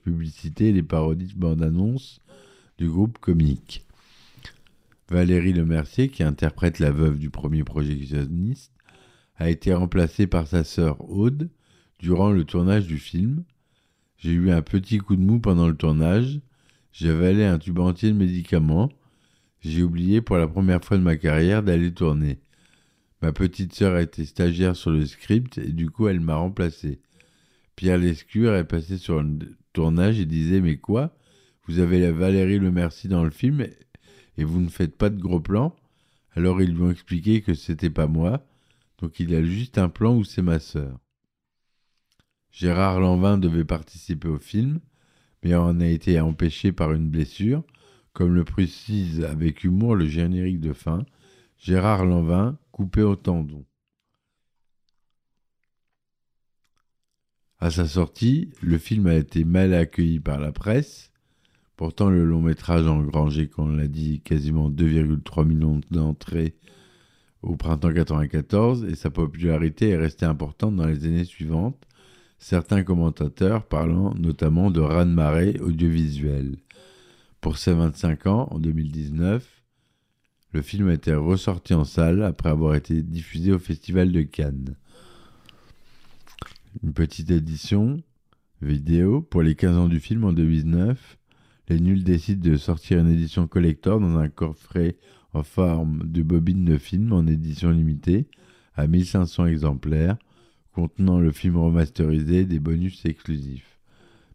publicités 0.03 0.71
et 0.71 0.73
les 0.73 0.83
parodies 0.83 1.33
de 1.33 1.39
bandes-annonces 1.39 2.21
du 2.79 2.89
groupe 2.89 3.19
comique. 3.19 3.87
Valérie 5.13 5.53
Lemercier, 5.53 6.09
qui 6.09 6.23
interprète 6.23 6.79
la 6.79 6.91
veuve 6.91 7.19
du 7.19 7.29
premier 7.29 7.65
projectionniste, 7.65 8.73
a 9.37 9.51
été 9.51 9.75
remplacée 9.75 10.27
par 10.27 10.47
sa 10.47 10.65
sœur 10.65 11.07
Aude 11.07 11.51
durant 11.99 12.31
le 12.31 12.45
tournage 12.45 12.87
du 12.87 12.97
film. 12.97 13.45
J'ai 14.17 14.33
eu 14.33 14.51
un 14.51 14.63
petit 14.63 14.99
coup 14.99 15.17
de 15.17 15.21
mou 15.21 15.39
pendant 15.39 15.69
le 15.69 15.77
tournage. 15.77 16.41
J'ai 16.93 17.11
avalé 17.11 17.45
un 17.45 17.59
tube 17.59 17.79
entier 17.79 18.11
de 18.11 18.17
médicaments. 18.17 18.91
J'ai 19.61 19.83
oublié 19.83 20.23
pour 20.23 20.39
la 20.39 20.49
première 20.49 20.83
fois 20.83 20.97
de 20.97 21.03
ma 21.03 21.17
carrière 21.17 21.63
d'aller 21.63 21.93
tourner. 21.93 22.41
Ma 23.21 23.33
petite 23.33 23.75
sœur 23.75 23.97
a 23.97 24.03
été 24.03 24.25
stagiaire 24.25 24.77
sur 24.77 24.93
le 24.93 25.05
script 25.05 25.59
et 25.59 25.73
du 25.73 25.91
coup 25.91 26.09
elle 26.09 26.21
m'a 26.21 26.37
remplacé. 26.37 27.03
Pierre 27.77 27.99
Lescure 27.99 28.55
est 28.55 28.65
passé 28.65 28.97
sur 28.97 29.23
le 29.23 29.57
tournage 29.75 30.19
et 30.19 30.25
disait 30.25 30.63
Mais 30.63 30.79
quoi? 30.79 31.15
Vous 31.69 31.81
avez 31.81 32.01
la 32.01 32.13
Valérie 32.13 32.59
Le 32.59 32.73
Merci 32.73 33.09
dans 33.09 33.25
le 33.25 33.31
film 33.31 33.67
et 34.37 34.45
vous 34.45 34.61
ne 34.61 34.69
faites 34.69 34.97
pas 34.97 35.11
de 35.11 35.21
gros 35.21 35.41
plans 35.41 35.77
Alors 36.35 36.63
ils 36.63 36.75
lui 36.75 36.83
ont 36.83 36.91
expliqué 36.91 37.43
que 37.43 37.55
c'était 37.55 37.91
pas 37.91 38.07
moi, 38.07 38.45
donc 38.99 39.21
il 39.21 39.35
a 39.35 39.43
juste 39.43 39.79
un 39.79 39.89
plan 39.89 40.17
où 40.17 40.25
c'est 40.25 40.43
ma 40.43 40.59
sœur. 40.59 40.99
Gérard 42.51 43.01
Lanvin 43.01 43.39
devait 43.39 43.65
participer 43.65 44.29
au 44.29 44.39
film, 44.39 44.81
mais 45.43 45.55
en 45.55 45.81
a 45.81 45.87
été 45.87 46.21
empêché 46.21 46.71
par 46.73 46.93
une 46.93 47.09
blessure. 47.09 47.65
Comme 48.13 48.35
le 48.35 48.45
précise 48.45 49.25
avec 49.25 49.65
humour 49.65 49.97
le 49.97 50.07
générique 50.07 50.61
de 50.61 50.75
fin, 50.75 51.07
Gérard 51.57 52.05
Lanvin 52.05 52.59
coupé 52.71 53.03
au 53.03 53.17
tendon. 53.17 53.65
À 57.59 57.71
sa 57.71 57.87
sortie, 57.87 58.51
le 58.61 58.77
film 58.77 59.07
a 59.07 59.15
été 59.15 59.45
mal 59.45 59.73
accueilli 59.73 60.19
par 60.19 60.41
la 60.41 60.51
presse. 60.51 61.12
Pourtant, 61.83 62.11
le 62.11 62.25
long 62.25 62.41
métrage 62.41 62.87
a 62.87 62.93
engrangé, 62.93 63.49
comme 63.49 63.73
on 63.73 63.77
l'a 63.77 63.89
dit, 63.89 64.21
quasiment 64.21 64.71
2,3 64.71 65.45
millions 65.45 65.81
d'entrées 65.91 66.55
au 67.43 67.57
printemps 67.57 67.93
94 67.93 68.85
et 68.85 68.95
sa 68.95 69.11
popularité 69.11 69.89
est 69.89 69.97
restée 69.97 70.25
importante 70.25 70.77
dans 70.77 70.87
les 70.87 71.07
années 71.07 71.25
suivantes, 71.25 71.85
certains 72.39 72.85
commentateurs 72.85 73.67
parlant 73.67 74.15
notamment 74.15 74.71
de 74.71 74.79
raz-de-marée 74.79 75.59
audiovisuel. 75.59 76.55
Pour 77.41 77.59
ses 77.59 77.75
25 77.75 78.29
ans, 78.29 78.47
en 78.53 78.61
2019, 78.61 79.45
le 80.53 80.63
film 80.63 80.89
a 80.89 80.95
été 80.95 81.13
ressorti 81.13 81.75
en 81.75 81.83
salle 81.83 82.23
après 82.23 82.51
avoir 82.51 82.77
été 82.77 83.03
diffusé 83.03 83.51
au 83.51 83.59
Festival 83.59 84.13
de 84.13 84.23
Cannes. 84.23 84.77
Une 86.85 86.93
petite 86.93 87.33
édition 87.33 88.01
vidéo 88.61 89.21
pour 89.21 89.43
les 89.43 89.57
15 89.57 89.77
ans 89.77 89.89
du 89.89 89.99
film 89.99 90.23
en 90.23 90.33
2009. 90.33 91.19
Les 91.73 91.81
nuls 91.81 92.05
décident 92.05 92.51
de 92.51 92.59
sortir 92.59 92.99
une 92.99 93.09
édition 93.09 93.47
collector 93.47 93.99
dans 93.99 94.19
un 94.19 94.29
coffret 94.29 94.99
en 95.33 95.43
forme 95.43 96.03
de 96.05 96.21
bobine 96.21 96.67
de 96.67 96.77
film 96.77 97.15
en 97.15 97.27
édition 97.27 97.71
limitée 97.71 98.27
à 98.75 98.87
1500 98.87 99.47
exemplaires 99.47 100.19
contenant 100.73 101.19
le 101.19 101.33
film 101.33 101.57
remasterisé 101.57 102.45
des 102.45 102.59
bonus 102.59 103.07
exclusifs. 103.07 103.81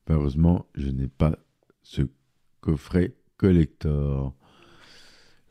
Malheureusement, 0.07 0.65
je 0.73 0.89
n'ai 0.89 1.07
pas 1.07 1.37
ce 1.83 2.01
coffret 2.59 3.15
collector. 3.37 4.33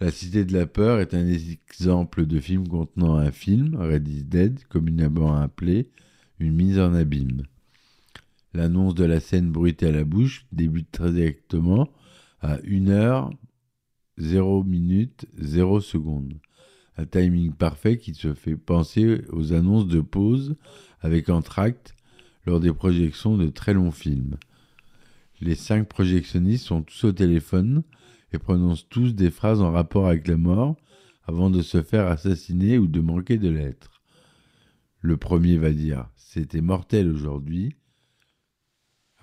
La 0.01 0.11
Cité 0.11 0.45
de 0.45 0.55
la 0.55 0.67
Peur 0.67 0.99
est 0.99 1.15
un 1.15 1.25
exemple 1.25 2.27
de 2.27 2.41
film 2.41 2.67
contenant 2.67 3.15
un 3.15 3.31
film, 3.31 3.77
Red 3.77 4.09
is 4.09 4.25
Dead, 4.25 4.65
communément 4.65 5.37
appelé 5.37 5.89
une 6.41 6.53
mise 6.53 6.81
en 6.81 6.95
abîme. 6.95 7.43
L'annonce 8.55 8.95
de 8.95 9.05
la 9.05 9.21
scène 9.21 9.51
bruitée 9.51 9.87
à 9.87 9.93
la 9.93 10.05
bouche 10.05 10.47
débute 10.53 10.91
très 10.91 11.13
directement 11.13 11.89
à 12.41 12.59
1 12.67 12.89
heure 12.89 13.31
0 14.19 14.65
minutes 14.65 15.27
0 15.37 15.81
secondes. 15.81 16.39
Un 16.97 17.05
timing 17.05 17.53
parfait 17.53 17.99
qui 17.99 18.15
se 18.15 18.33
fait 18.33 18.57
penser 18.57 19.23
aux 19.31 19.53
annonces 19.53 19.89
de 19.89 20.01
pause 20.01 20.57
avec 21.01 21.29
entracte 21.29 21.95
lors 22.47 22.61
des 22.61 22.73
projections 22.73 23.37
de 23.37 23.49
très 23.49 23.75
longs 23.75 23.91
films. 23.91 24.37
Les 25.41 25.55
cinq 25.55 25.89
projectionnistes 25.89 26.65
sont 26.65 26.83
tous 26.83 27.05
au 27.05 27.13
téléphone 27.13 27.83
et 28.33 28.39
prononcent 28.39 28.89
tous 28.89 29.15
des 29.15 29.31
phrases 29.31 29.61
en 29.61 29.73
rapport 29.73 30.07
avec 30.07 30.27
la 30.29 30.39
mort 30.39 30.77
avant 31.25 31.51
de 31.51 31.61
se 31.61 31.83
faire 31.83 32.07
assassiner 32.07 32.79
ou 32.79 32.87
de 32.87 33.01
manquer 33.01 33.37
de 33.37 33.51
l'être. 33.51 34.03
Le 35.01 35.17
premier 35.17 35.59
va 35.59 35.73
dire 35.73 36.09
C'était 36.17 36.63
mortel 36.63 37.09
aujourd'hui 37.11 37.75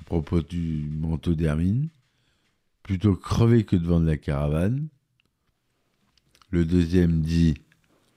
propos 0.03 0.41
du 0.41 0.89
manteau 0.91 1.33
d'Hermine, 1.33 1.89
plutôt 2.83 3.15
crevé 3.15 3.63
que 3.63 3.75
de 3.75 4.05
la 4.05 4.17
caravane. 4.17 4.87
Le 6.51 6.65
deuxième 6.65 7.21
dit, 7.21 7.55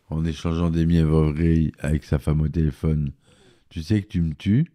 en 0.08 0.24
échangeant 0.24 0.70
des 0.70 0.86
mièvreries 0.86 1.72
avec 1.78 2.04
sa 2.04 2.18
femme 2.18 2.40
au 2.42 2.48
téléphone, 2.48 3.12
Tu 3.68 3.82
sais 3.82 4.02
que 4.02 4.08
tu 4.08 4.22
me 4.22 4.34
tues? 4.34 4.72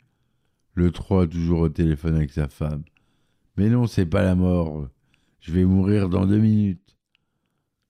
Le 0.74 0.92
3, 0.92 1.28
toujours 1.28 1.62
au 1.62 1.70
téléphone 1.70 2.16
avec 2.16 2.32
sa 2.32 2.48
femme. 2.48 2.84
Mais 3.58 3.70
non, 3.70 3.88
c'est 3.88 4.06
pas 4.06 4.24
la 4.24 4.36
mort. 4.36 4.88
Je 5.40 5.52
vais 5.52 5.66
mourir 5.66 6.10
dans 6.10 6.26
deux 6.26 6.40
minutes. 6.40 6.98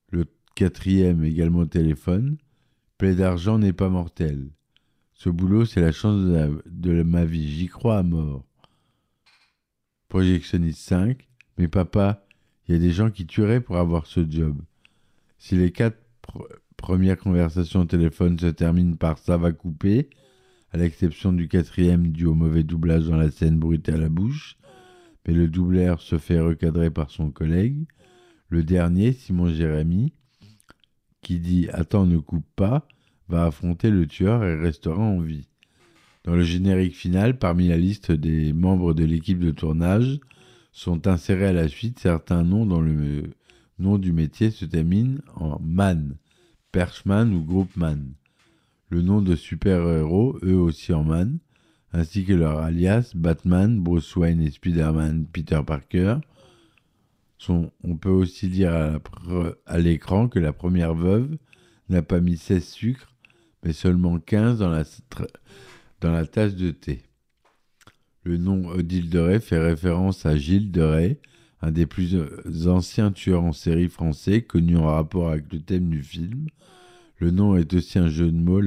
Le 0.09 0.25
quatrième, 0.55 1.23
également 1.23 1.59
au 1.59 1.65
téléphone. 1.65 2.37
Plaie 2.97 3.15
d'argent 3.15 3.57
n'est 3.57 3.73
pas 3.73 3.89
mortel. 3.89 4.51
Ce 5.13 5.29
boulot, 5.29 5.65
c'est 5.65 5.81
la 5.81 5.91
chance 5.91 6.21
de 6.65 7.03
ma 7.03 7.25
vie. 7.25 7.47
J'y 7.51 7.67
crois 7.67 7.97
à 7.97 8.03
mort. 8.03 8.45
Projectionniste 10.11 10.81
5. 10.89 11.25
Mais 11.57 11.69
papa, 11.69 12.25
il 12.67 12.75
y 12.75 12.77
a 12.77 12.81
des 12.81 12.91
gens 12.91 13.09
qui 13.09 13.25
tueraient 13.25 13.61
pour 13.61 13.77
avoir 13.77 14.07
ce 14.07 14.29
job. 14.29 14.61
Si 15.39 15.55
les 15.55 15.71
quatre 15.71 15.97
pr- 16.21 16.45
premières 16.75 17.17
conversations 17.17 17.79
au 17.79 17.85
téléphone 17.85 18.37
se 18.37 18.47
terminent 18.47 18.97
par 18.97 19.17
ça 19.17 19.37
va 19.37 19.53
couper, 19.53 20.09
à 20.71 20.77
l'exception 20.77 21.31
du 21.31 21.47
quatrième 21.47 22.09
dû 22.09 22.25
au 22.25 22.33
mauvais 22.33 22.63
doublage 22.63 23.07
dans 23.07 23.15
la 23.15 23.31
scène 23.31 23.57
bruitée 23.57 23.93
à 23.93 23.97
la 23.97 24.09
bouche, 24.09 24.57
mais 25.25 25.33
le 25.33 25.47
doubleur 25.47 26.01
se 26.01 26.17
fait 26.17 26.41
recadrer 26.41 26.91
par 26.91 27.09
son 27.09 27.31
collègue, 27.31 27.87
le 28.49 28.63
dernier, 28.65 29.13
Simon 29.13 29.47
Jérémy, 29.47 30.11
qui 31.21 31.39
dit 31.39 31.69
Attends, 31.71 32.05
ne 32.05 32.17
coupe 32.17 32.49
pas, 32.57 32.85
va 33.29 33.45
affronter 33.45 33.89
le 33.89 34.05
tueur 34.07 34.43
et 34.43 34.55
restera 34.57 35.01
en 35.01 35.21
vie. 35.21 35.47
Dans 36.23 36.35
le 36.35 36.43
générique 36.43 36.95
final, 36.95 37.37
parmi 37.37 37.67
la 37.67 37.77
liste 37.77 38.11
des 38.11 38.53
membres 38.53 38.93
de 38.93 39.03
l'équipe 39.03 39.39
de 39.39 39.51
tournage, 39.51 40.19
sont 40.71 41.07
insérés 41.07 41.47
à 41.47 41.53
la 41.53 41.67
suite 41.67 41.99
certains 41.99 42.43
noms 42.43 42.65
dont 42.65 42.81
le 42.81 43.31
nom 43.79 43.97
du 43.97 44.13
métier 44.13 44.51
se 44.51 44.65
termine 44.65 45.21
en 45.35 45.59
man, 45.59 46.15
Perchman 46.71 47.33
ou 47.33 47.43
Groupman. 47.43 48.13
Le 48.89 49.01
nom 49.01 49.21
de 49.21 49.35
super-héros, 49.35 50.37
eux 50.43 50.55
aussi 50.55 50.93
en 50.93 51.03
man, 51.03 51.39
ainsi 51.93 52.23
que 52.23 52.33
leur 52.33 52.59
alias 52.59 53.11
Batman, 53.15 53.79
Bruce 53.79 54.15
Wayne 54.15 54.41
et 54.41 54.51
Spider-Man, 54.51 55.25
Peter 55.31 55.61
Parker. 55.65 56.17
On 57.49 57.97
peut 57.99 58.09
aussi 58.09 58.47
dire 58.47 58.99
à 59.65 59.79
l'écran 59.79 60.27
que 60.27 60.39
la 60.39 60.53
première 60.53 60.93
veuve 60.93 61.37
n'a 61.89 62.03
pas 62.03 62.21
mis 62.21 62.37
16 62.37 62.63
sucres, 62.67 63.13
mais 63.63 63.73
seulement 63.73 64.19
15 64.19 64.59
dans 64.59 64.69
la, 64.69 64.83
dans 66.01 66.11
la 66.11 66.25
tasse 66.25 66.55
de 66.55 66.71
thé. 66.71 67.03
Le 68.23 68.37
nom 68.37 68.67
Odile 68.67 69.09
de 69.09 69.19
Ray 69.19 69.39
fait 69.39 69.59
référence 69.59 70.25
à 70.25 70.35
Gilles 70.35 70.71
de 70.71 70.81
Ray, 70.81 71.19
un 71.61 71.71
des 71.71 71.85
plus 71.85 72.17
anciens 72.67 73.11
tueurs 73.11 73.43
en 73.43 73.53
série 73.53 73.87
français, 73.87 74.41
connu 74.41 74.77
en 74.77 74.87
rapport 74.87 75.29
avec 75.29 75.51
le 75.53 75.59
thème 75.59 75.89
du 75.89 76.03
film. 76.03 76.47
Le 77.17 77.31
nom 77.31 77.55
est 77.55 77.73
aussi 77.73 77.99
un 77.99 78.09
jeu 78.09 78.31
de 78.31 78.37
mots 78.37 78.61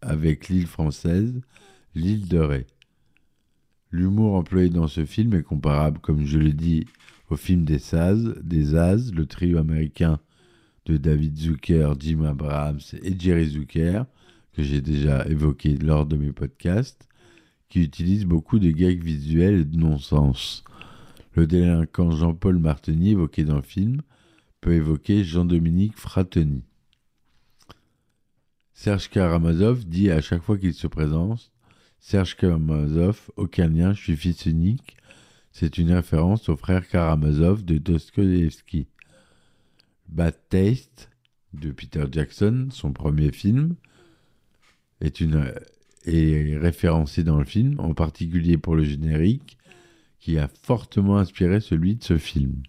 avec 0.00 0.48
l'île 0.48 0.66
française, 0.66 1.40
l'île 1.94 2.28
de 2.28 2.38
Ray. 2.38 2.66
L'humour 3.90 4.34
employé 4.34 4.70
dans 4.70 4.88
ce 4.88 5.04
film 5.04 5.34
est 5.34 5.42
comparable, 5.42 6.00
comme 6.00 6.24
je 6.24 6.38
l'ai 6.38 6.52
dit, 6.52 6.86
au 7.30 7.36
film 7.36 7.64
des 7.64 7.78
Saz, 7.78 8.34
des 8.42 8.74
As, 8.74 9.12
le 9.12 9.26
trio 9.26 9.58
américain 9.58 10.18
de 10.86 10.96
David 10.96 11.38
Zucker, 11.38 11.92
Jim 11.98 12.24
Abrahams 12.24 12.80
et 13.02 13.18
Jerry 13.18 13.50
Zucker, 13.50 14.04
que 14.52 14.62
j'ai 14.62 14.80
déjà 14.80 15.26
évoqué 15.26 15.76
lors 15.76 16.06
de 16.06 16.16
mes 16.16 16.32
podcasts, 16.32 17.08
qui 17.68 17.82
utilise 17.82 18.26
beaucoup 18.26 18.58
de 18.58 18.70
gags 18.70 19.02
visuels 19.02 19.60
et 19.60 19.64
de 19.64 19.78
non-sens. 19.78 20.64
Le 21.34 21.46
délinquant 21.46 22.10
Jean-Paul 22.10 22.58
Martini, 22.58 23.10
évoqué 23.10 23.44
dans 23.44 23.56
le 23.56 23.62
film, 23.62 24.02
peut 24.60 24.74
évoquer 24.74 25.24
Jean-Dominique 25.24 25.96
Fratoni. 25.96 26.64
Serge 28.74 29.08
Karamazov 29.08 29.84
dit 29.84 30.10
à 30.10 30.20
chaque 30.20 30.42
fois 30.42 30.58
qu'il 30.58 30.74
se 30.74 30.86
présente 30.86 31.52
Serge 31.98 32.36
Karamazov, 32.36 33.30
aucun 33.36 33.68
lien, 33.68 33.92
je 33.92 34.00
suis 34.00 34.16
fils 34.16 34.44
unique. 34.46 34.96
C'est 35.52 35.78
une 35.78 35.92
référence 35.92 36.48
au 36.48 36.56
frère 36.56 36.88
Karamazov 36.88 37.64
de 37.64 37.78
Dostoevsky. 37.78 38.88
Bad 40.08 40.36
Taste 40.48 41.10
de 41.54 41.70
Peter 41.70 42.04
Jackson, 42.10 42.68
son 42.70 42.92
premier 42.92 43.30
film, 43.30 43.76
est 45.02 45.20
une, 45.20 45.52
est 46.06 46.56
référencé 46.56 47.24
dans 47.24 47.38
le 47.38 47.44
film, 47.44 47.78
en 47.78 47.92
particulier 47.92 48.56
pour 48.56 48.74
le 48.74 48.84
générique, 48.84 49.58
qui 50.20 50.38
a 50.38 50.48
fortement 50.48 51.18
inspiré 51.18 51.60
celui 51.60 51.96
de 51.96 52.04
ce 52.04 52.16
film. 52.16 52.62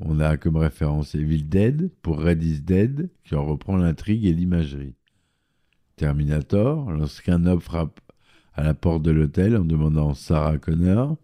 On 0.00 0.20
a 0.20 0.36
comme 0.36 0.56
référence 0.56 1.14
Evil 1.14 1.42
Dead 1.42 1.90
pour 2.02 2.22
Red 2.22 2.42
is 2.42 2.60
Dead, 2.60 3.10
qui 3.24 3.34
en 3.34 3.44
reprend 3.44 3.76
l'intrigue 3.76 4.24
et 4.24 4.32
l'imagerie. 4.32 4.94
Terminator, 5.96 6.90
lorsqu'un 6.92 7.44
homme 7.44 7.60
frappe 7.60 8.00
à 8.54 8.62
la 8.62 8.74
porte 8.74 9.02
de 9.02 9.10
l'hôtel 9.10 9.56
en 9.56 9.64
demandant 9.64 10.14
Sarah 10.14 10.58
Connor. 10.58 11.16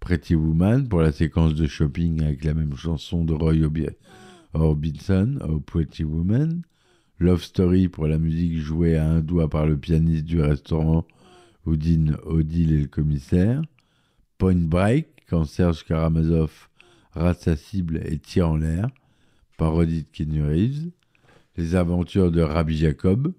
Pretty 0.00 0.34
Woman 0.34 0.88
pour 0.88 1.00
la 1.00 1.12
séquence 1.12 1.54
de 1.54 1.68
shopping 1.68 2.22
avec 2.22 2.44
la 2.44 2.54
même 2.54 2.74
chanson 2.74 3.24
de 3.24 3.32
Roy 3.32 3.54
Orbison, 4.52 5.38
Oh 5.48 5.60
Pretty 5.60 6.02
Woman. 6.02 6.62
Love 7.22 7.44
Story 7.44 7.86
pour 7.86 8.08
la 8.08 8.18
musique 8.18 8.58
jouée 8.58 8.96
à 8.96 9.08
un 9.08 9.20
doigt 9.20 9.48
par 9.48 9.64
le 9.64 9.76
pianiste 9.76 10.24
du 10.24 10.40
restaurant 10.40 11.06
Odin 11.64 12.16
Odile 12.24 12.72
et 12.72 12.80
le 12.80 12.88
commissaire. 12.88 13.62
Point 14.38 14.66
Break 14.66 15.06
quand 15.30 15.44
Serge 15.44 15.84
Karamazov 15.84 16.68
rate 17.12 17.40
sa 17.40 17.54
cible 17.54 18.00
et 18.04 18.18
tire 18.18 18.48
en 18.48 18.56
l'air. 18.56 18.88
Parodie 19.56 20.02
de 20.02 20.08
Kenny 20.12 20.42
Reeves. 20.42 20.90
Les 21.56 21.76
aventures 21.76 22.32
de 22.32 22.40
Rabbi 22.40 22.76
Jacob 22.76 23.32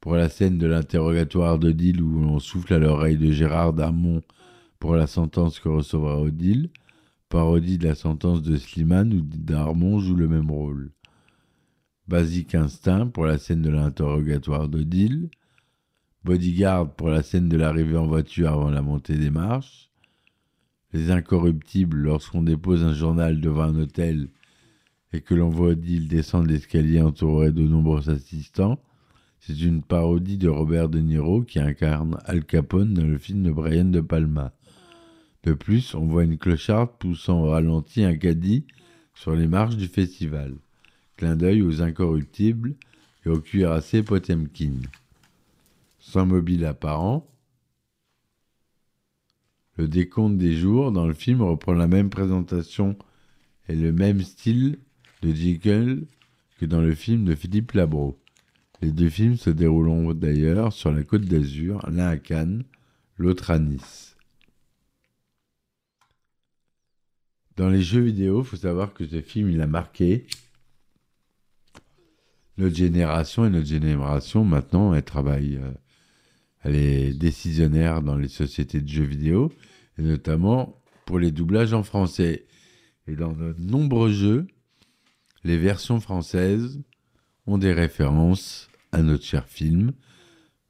pour 0.00 0.14
la 0.16 0.28
scène 0.28 0.58
de 0.58 0.66
l'interrogatoire 0.66 1.58
d'Odile 1.58 2.02
où 2.02 2.20
l'on 2.20 2.38
souffle 2.38 2.74
à 2.74 2.78
l'oreille 2.78 3.16
de 3.16 3.32
Gérard 3.32 3.72
Darmon 3.72 4.20
pour 4.78 4.94
la 4.94 5.06
sentence 5.06 5.58
que 5.58 5.70
recevra 5.70 6.20
Odile, 6.20 6.68
parodie 7.30 7.78
de 7.78 7.88
la 7.88 7.94
sentence 7.94 8.42
de 8.42 8.58
Slimane 8.58 9.14
où 9.14 9.22
Darmon 9.22 10.00
joue 10.00 10.16
le 10.16 10.28
même 10.28 10.50
rôle. 10.50 10.90
Basic 12.08 12.54
Instinct 12.54 13.06
pour 13.06 13.26
la 13.26 13.38
scène 13.38 13.62
de 13.62 13.70
l'interrogatoire 13.70 14.68
d'Odile, 14.68 15.30
Bodyguard 16.24 16.94
pour 16.94 17.08
la 17.08 17.22
scène 17.22 17.48
de 17.48 17.56
l'arrivée 17.56 17.96
en 17.96 18.06
voiture 18.06 18.50
avant 18.50 18.70
la 18.70 18.82
montée 18.82 19.16
des 19.16 19.30
marches, 19.30 19.90
Les 20.92 21.10
Incorruptibles 21.10 21.96
lorsqu'on 21.96 22.42
dépose 22.42 22.82
un 22.82 22.92
journal 22.92 23.40
devant 23.40 23.62
un 23.62 23.76
hôtel 23.76 24.28
et 25.12 25.20
que 25.20 25.34
l'on 25.34 25.48
voit 25.48 25.70
Odile 25.70 26.08
descendre 26.08 26.48
l'escalier 26.48 27.00
entouré 27.00 27.52
de 27.52 27.62
nombreux 27.62 28.10
assistants, 28.10 28.78
c'est 29.38 29.60
une 29.60 29.82
parodie 29.82 30.38
de 30.38 30.48
Robert 30.48 30.88
De 30.88 30.98
Niro 30.98 31.42
qui 31.42 31.60
incarne 31.60 32.18
Al 32.24 32.44
Capone 32.44 32.94
dans 32.94 33.06
le 33.06 33.18
film 33.18 33.42
de 33.42 33.50
Brian 33.50 33.86
De 33.86 34.00
Palma. 34.00 34.52
De 35.44 35.54
plus, 35.54 35.94
on 35.94 36.06
voit 36.06 36.24
une 36.24 36.38
clocharde 36.38 36.90
poussant 36.98 37.42
au 37.42 37.50
ralenti 37.50 38.04
un 38.04 38.16
caddie 38.16 38.66
sur 39.14 39.34
les 39.34 39.48
marches 39.48 39.76
du 39.76 39.88
festival. 39.88 40.54
Aux 41.22 41.82
incorruptibles 41.82 42.74
et 43.24 43.28
au 43.28 43.38
cuirassé 43.38 44.02
Potemkin. 44.02 44.80
Sans 46.00 46.26
mobile 46.26 46.64
apparent, 46.64 47.28
le 49.76 49.86
décompte 49.86 50.36
des 50.36 50.56
jours 50.56 50.90
dans 50.90 51.06
le 51.06 51.14
film 51.14 51.40
reprend 51.42 51.74
la 51.74 51.86
même 51.86 52.10
présentation 52.10 52.96
et 53.68 53.76
le 53.76 53.92
même 53.92 54.20
style 54.22 54.80
de 55.22 55.32
Jekyll 55.32 56.06
que 56.58 56.66
dans 56.66 56.80
le 56.80 56.92
film 56.92 57.24
de 57.24 57.36
Philippe 57.36 57.72
Labro. 57.72 58.18
Les 58.80 58.90
deux 58.90 59.08
films 59.08 59.36
se 59.36 59.50
dérouleront 59.50 60.14
d'ailleurs 60.14 60.72
sur 60.72 60.90
la 60.90 61.04
côte 61.04 61.24
d'Azur, 61.24 61.88
l'un 61.88 62.08
à 62.08 62.16
Cannes, 62.16 62.64
l'autre 63.16 63.52
à 63.52 63.60
Nice. 63.60 64.16
Dans 67.56 67.68
les 67.68 67.82
jeux 67.82 68.00
vidéo, 68.00 68.42
faut 68.42 68.56
savoir 68.56 68.92
que 68.92 69.06
ce 69.06 69.20
film, 69.20 69.50
il 69.50 69.60
a 69.60 69.68
marqué 69.68 70.26
notre 72.58 72.76
génération 72.76 73.46
et 73.46 73.50
notre 73.50 73.66
génération 73.66 74.44
maintenant, 74.44 74.94
elle 74.94 75.04
travaille, 75.04 75.56
euh, 75.56 75.72
elle 76.62 76.76
est 76.76 77.12
décisionnaire 77.12 78.02
dans 78.02 78.16
les 78.16 78.28
sociétés 78.28 78.80
de 78.80 78.88
jeux 78.88 79.04
vidéo, 79.04 79.52
et 79.98 80.02
notamment 80.02 80.80
pour 81.06 81.18
les 81.18 81.32
doublages 81.32 81.72
en 81.72 81.82
français. 81.82 82.46
Et 83.06 83.16
dans 83.16 83.32
de 83.32 83.54
nombreux 83.58 84.12
jeux, 84.12 84.46
les 85.44 85.58
versions 85.58 86.00
françaises 86.00 86.80
ont 87.46 87.58
des 87.58 87.72
références 87.72 88.68
à 88.92 89.02
notre 89.02 89.24
cher 89.24 89.46
film. 89.48 89.92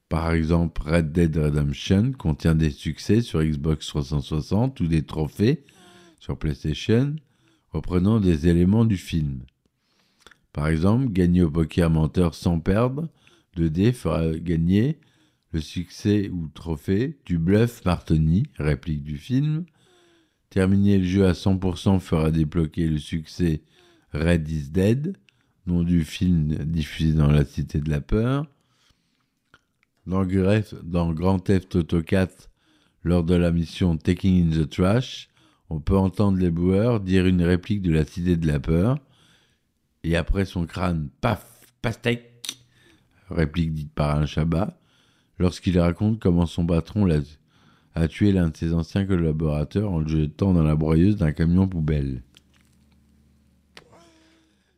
Par 0.08 0.32
exemple, 0.32 0.82
Red 0.82 1.12
Dead 1.12 1.36
Redemption 1.36 2.12
contient 2.12 2.54
des 2.54 2.70
succès 2.70 3.20
sur 3.20 3.42
Xbox 3.42 3.86
360 3.88 4.80
ou 4.80 4.86
des 4.86 5.04
trophées 5.04 5.64
sur 6.18 6.38
PlayStation 6.38 7.16
reprenant 7.70 8.20
des 8.20 8.48
éléments 8.48 8.84
du 8.84 8.96
film. 8.96 9.42
Par 10.52 10.68
exemple, 10.68 11.10
gagner 11.10 11.42
au 11.42 11.50
poker 11.50 11.90
menteur 11.90 12.34
sans 12.34 12.60
perdre 12.60 13.08
2D 13.56 13.92
fera 13.92 14.32
gagner 14.38 14.98
le 15.52 15.60
succès 15.60 16.30
ou 16.30 16.48
trophée 16.48 17.18
du 17.26 17.38
bluff 17.38 17.84
Martoni, 17.84 18.44
réplique 18.58 19.02
du 19.02 19.18
film. 19.18 19.64
Terminer 20.50 20.98
le 20.98 21.04
jeu 21.04 21.26
à 21.26 21.32
100% 21.32 22.00
fera 22.00 22.30
débloquer 22.30 22.86
le 22.86 22.98
succès 22.98 23.62
Red 24.12 24.48
is 24.48 24.70
Dead, 24.70 25.16
nom 25.66 25.82
du 25.82 26.04
film 26.04 26.54
diffusé 26.64 27.14
dans 27.14 27.30
la 27.30 27.44
Cité 27.44 27.80
de 27.80 27.90
la 27.90 28.00
Peur. 28.00 28.46
Dans, 30.06 30.26
dans 30.82 31.12
Grand 31.12 31.38
Theft 31.38 31.76
Auto 31.76 32.02
4, 32.02 32.50
lors 33.04 33.24
de 33.24 33.34
la 33.34 33.52
mission 33.52 33.96
Taking 33.96 34.52
in 34.52 34.62
the 34.62 34.68
Trash, 34.68 35.28
on 35.70 35.80
peut 35.80 35.96
entendre 35.96 36.38
les 36.38 36.50
boueurs 36.50 37.00
dire 37.00 37.26
une 37.26 37.42
réplique 37.42 37.82
de 37.82 37.92
la 37.92 38.04
Cité 38.04 38.36
de 38.36 38.46
la 38.46 38.60
Peur, 38.60 38.98
et 40.04 40.16
après 40.16 40.44
son 40.44 40.66
crâne, 40.66 41.08
paf, 41.20 41.46
pastèque, 41.80 42.58
réplique 43.30 43.72
dite 43.72 43.92
par 43.92 44.16
un 44.16 44.26
Chabat, 44.26 44.78
lorsqu'il 45.38 45.78
raconte 45.78 46.20
comment 46.20 46.46
son 46.46 46.66
patron 46.66 47.08
a 47.94 48.08
tué 48.08 48.32
l'un 48.32 48.48
de 48.48 48.56
ses 48.56 48.72
anciens 48.74 49.06
collaborateurs 49.06 49.90
en 49.90 50.00
le 50.00 50.08
jetant 50.08 50.52
dans 50.52 50.62
la 50.62 50.76
broyeuse 50.76 51.16
d'un 51.16 51.32
camion 51.32 51.68
poubelle. 51.68 52.22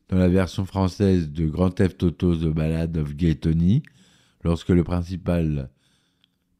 Dans 0.08 0.18
la 0.18 0.28
version 0.28 0.64
française 0.64 1.30
de 1.30 1.46
Grand 1.46 1.70
Theft 1.70 2.02
Auto 2.02 2.36
The 2.36 2.52
Ballad 2.52 2.96
of 2.96 3.14
Gay 3.16 3.34
Tony, 3.34 3.82
lorsque 4.42 4.68
le 4.68 4.84
principal 4.84 5.70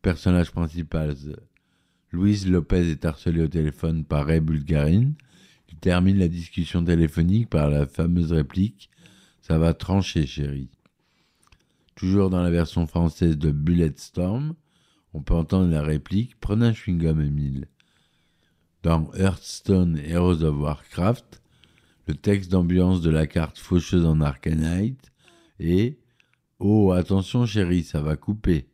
personnage 0.05 0.51
principal, 0.51 1.17
Louise 2.13 2.47
Lopez, 2.47 2.91
est 2.91 3.05
harcelé 3.07 3.43
au 3.43 3.49
téléphone 3.49 4.05
par 4.05 4.27
Ray 4.27 4.41
Bulgarine, 4.41 5.15
il 5.75 5.81
termine 5.81 6.19
la 6.19 6.29
discussion 6.29 6.85
téléphonique 6.85 7.51
par 7.51 7.69
la 7.69 7.87
fameuse 7.87 8.33
réplique 8.33 8.91
Ça 9.43 9.59
va 9.59 9.75
trancher, 9.75 10.25
chérie. 10.25 10.71
Toujours 11.97 12.31
dans 12.31 12.43
la 12.43 12.51
version 12.51 12.87
française 12.87 13.37
de 13.37 13.51
Bulletstorm, 13.51 14.55
on 15.15 15.23
peut 15.23 15.35
entendre 15.35 15.69
la 15.69 15.83
réplique 15.83 16.39
Prenez 16.39 16.67
un 16.67 16.73
chewing-gum, 16.73 17.21
Emile. 17.21 17.67
Dans 18.85 19.13
Hearthstone 19.15 19.99
Heroes 19.99 20.45
of 20.45 20.57
Warcraft, 20.57 21.43
le 22.07 22.15
texte 22.15 22.53
d'ambiance 22.53 23.01
de 23.01 23.11
la 23.11 23.27
carte 23.27 23.59
faucheuse 23.59 24.07
en 24.07 24.21
Arcanite 24.21 25.11
et 25.59 25.99
Oh, 26.61 26.93
attention 26.93 27.47
chérie, 27.47 27.83
ça 27.83 28.01
va 28.01 28.17
couper. 28.17 28.69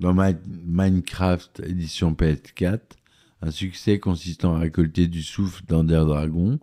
Dans 0.00 0.12
Minecraft 0.12 1.60
édition 1.60 2.12
PS4, 2.12 2.80
un 3.44 3.50
succès 3.50 3.98
consistant 3.98 4.54
à 4.56 4.60
récolter 4.60 5.06
du 5.06 5.22
souffle 5.22 5.64
d'Ender 5.66 6.02
Dragon 6.06 6.58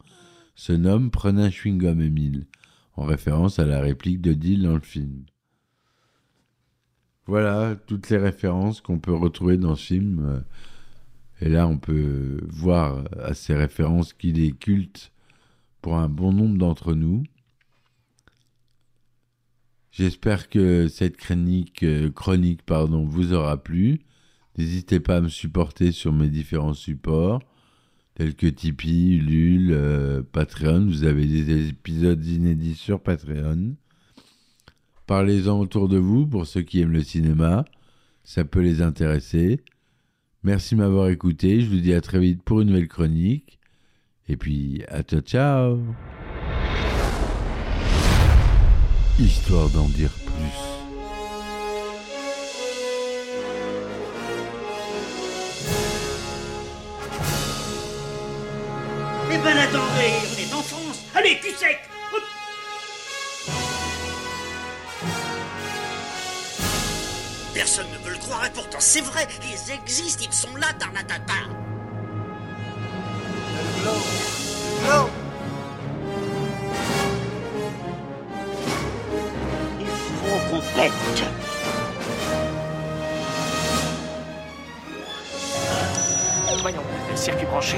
se 0.56 0.74
nomme 0.74 1.12
Prenez 1.12 1.44
un 1.44 1.50
chewing-gum 1.50 2.02
Emile, 2.02 2.48
en 2.96 3.04
référence 3.04 3.60
à 3.60 3.66
la 3.66 3.80
réplique 3.80 4.20
de 4.20 4.34
Dill 4.34 4.64
dans 4.64 4.74
le 4.74 4.82
film. 4.82 5.26
Voilà 7.28 7.76
toutes 7.76 8.10
les 8.10 8.18
références 8.18 8.82
qu'on 8.82 8.98
peut 8.98 9.14
retrouver 9.14 9.58
dans 9.58 9.76
ce 9.76 9.86
film. 9.86 10.44
Et 11.40 11.50
là, 11.50 11.68
on 11.68 11.78
peut 11.78 12.40
voir 12.50 13.06
à 13.20 13.36
ces 13.36 13.54
références 13.54 14.14
qu'il 14.14 14.40
est 14.40 14.58
culte 14.58 15.12
pour 15.82 15.98
un 15.98 16.10
bon 16.10 16.34
nombre 16.34 16.58
d'entre 16.58 16.96
nous. 16.96 17.24
J'espère 19.92 20.50
que 20.50 20.88
cette 20.88 21.18
chronique, 21.18 21.84
euh, 21.84 22.10
chronique 22.10 22.64
pardon, 22.64 23.06
vous 23.06 23.34
aura 23.34 23.62
plu. 23.62 24.02
N'hésitez 24.58 25.00
pas 25.00 25.18
à 25.18 25.22
me 25.22 25.30
supporter 25.30 25.92
sur 25.92 26.12
mes 26.12 26.30
différents 26.30 26.74
supports, 26.74 27.42
tels 28.16 28.36
que 28.36 28.48
Tipeee, 28.48 29.16
Ulule, 29.16 29.72
euh, 29.72 30.22
Patreon. 30.32 30.86
Vous 30.86 31.04
avez 31.04 31.26
des 31.26 31.70
épisodes 31.70 32.26
inédits 32.26 32.76
sur 32.76 33.02
Patreon. 33.02 33.76
Parlez-en 35.08 35.60
autour 35.60 35.90
de 35.90 35.98
vous 35.98 36.28
pour 36.28 36.46
ceux 36.46 36.62
qui 36.62 36.82
aiment 36.82 36.94
le 36.94 37.04
cinéma. 37.04 37.66
Ça 38.24 38.46
peut 38.46 38.62
les 38.62 38.82
intéresser. 38.82 39.62
Merci 40.44 40.76
de 40.76 40.80
m'avoir 40.80 41.10
écouté. 41.10 41.62
Je 41.62 41.70
vous 41.70 41.80
dis 41.80 41.94
à 41.94 42.02
très 42.02 42.20
vite 42.20 42.44
pour 42.44 42.62
une 42.62 42.70
nouvelle 42.70 42.88
chronique. 42.88 43.60
Et 44.28 44.38
puis, 44.38 44.84
à 44.88 45.04
ciao 45.04 45.22
ciao 45.22 45.80
Histoire 49.20 49.70
d'en 49.70 49.88
dire 49.90 50.12
plus. 50.26 50.71
Eh 59.34 59.38
ben 59.38 59.58
attendez, 59.58 60.12
on 60.28 60.40
est 60.40 60.54
en 60.54 60.62
France 60.62 61.00
Allez, 61.16 61.40
cul 61.40 61.56
sec 61.56 61.80
Personne 67.54 67.88
ne 67.94 68.06
veut 68.06 68.14
le 68.14 68.20
croire 68.20 68.46
et 68.46 68.50
pourtant 68.50 68.80
c'est 68.80 69.02
vrai, 69.02 69.26
ils 69.44 69.74
existent, 69.74 70.26
ils 70.28 70.34
sont 70.34 70.54
là, 70.58 70.68
Tarnatata. 70.78 71.34
Il 79.80 79.88
faut 79.88 80.50
qu'on 80.50 80.62
pète. 80.76 80.92
Voyons, 86.62 86.84
circuit 87.16 87.46
branché, 87.46 87.78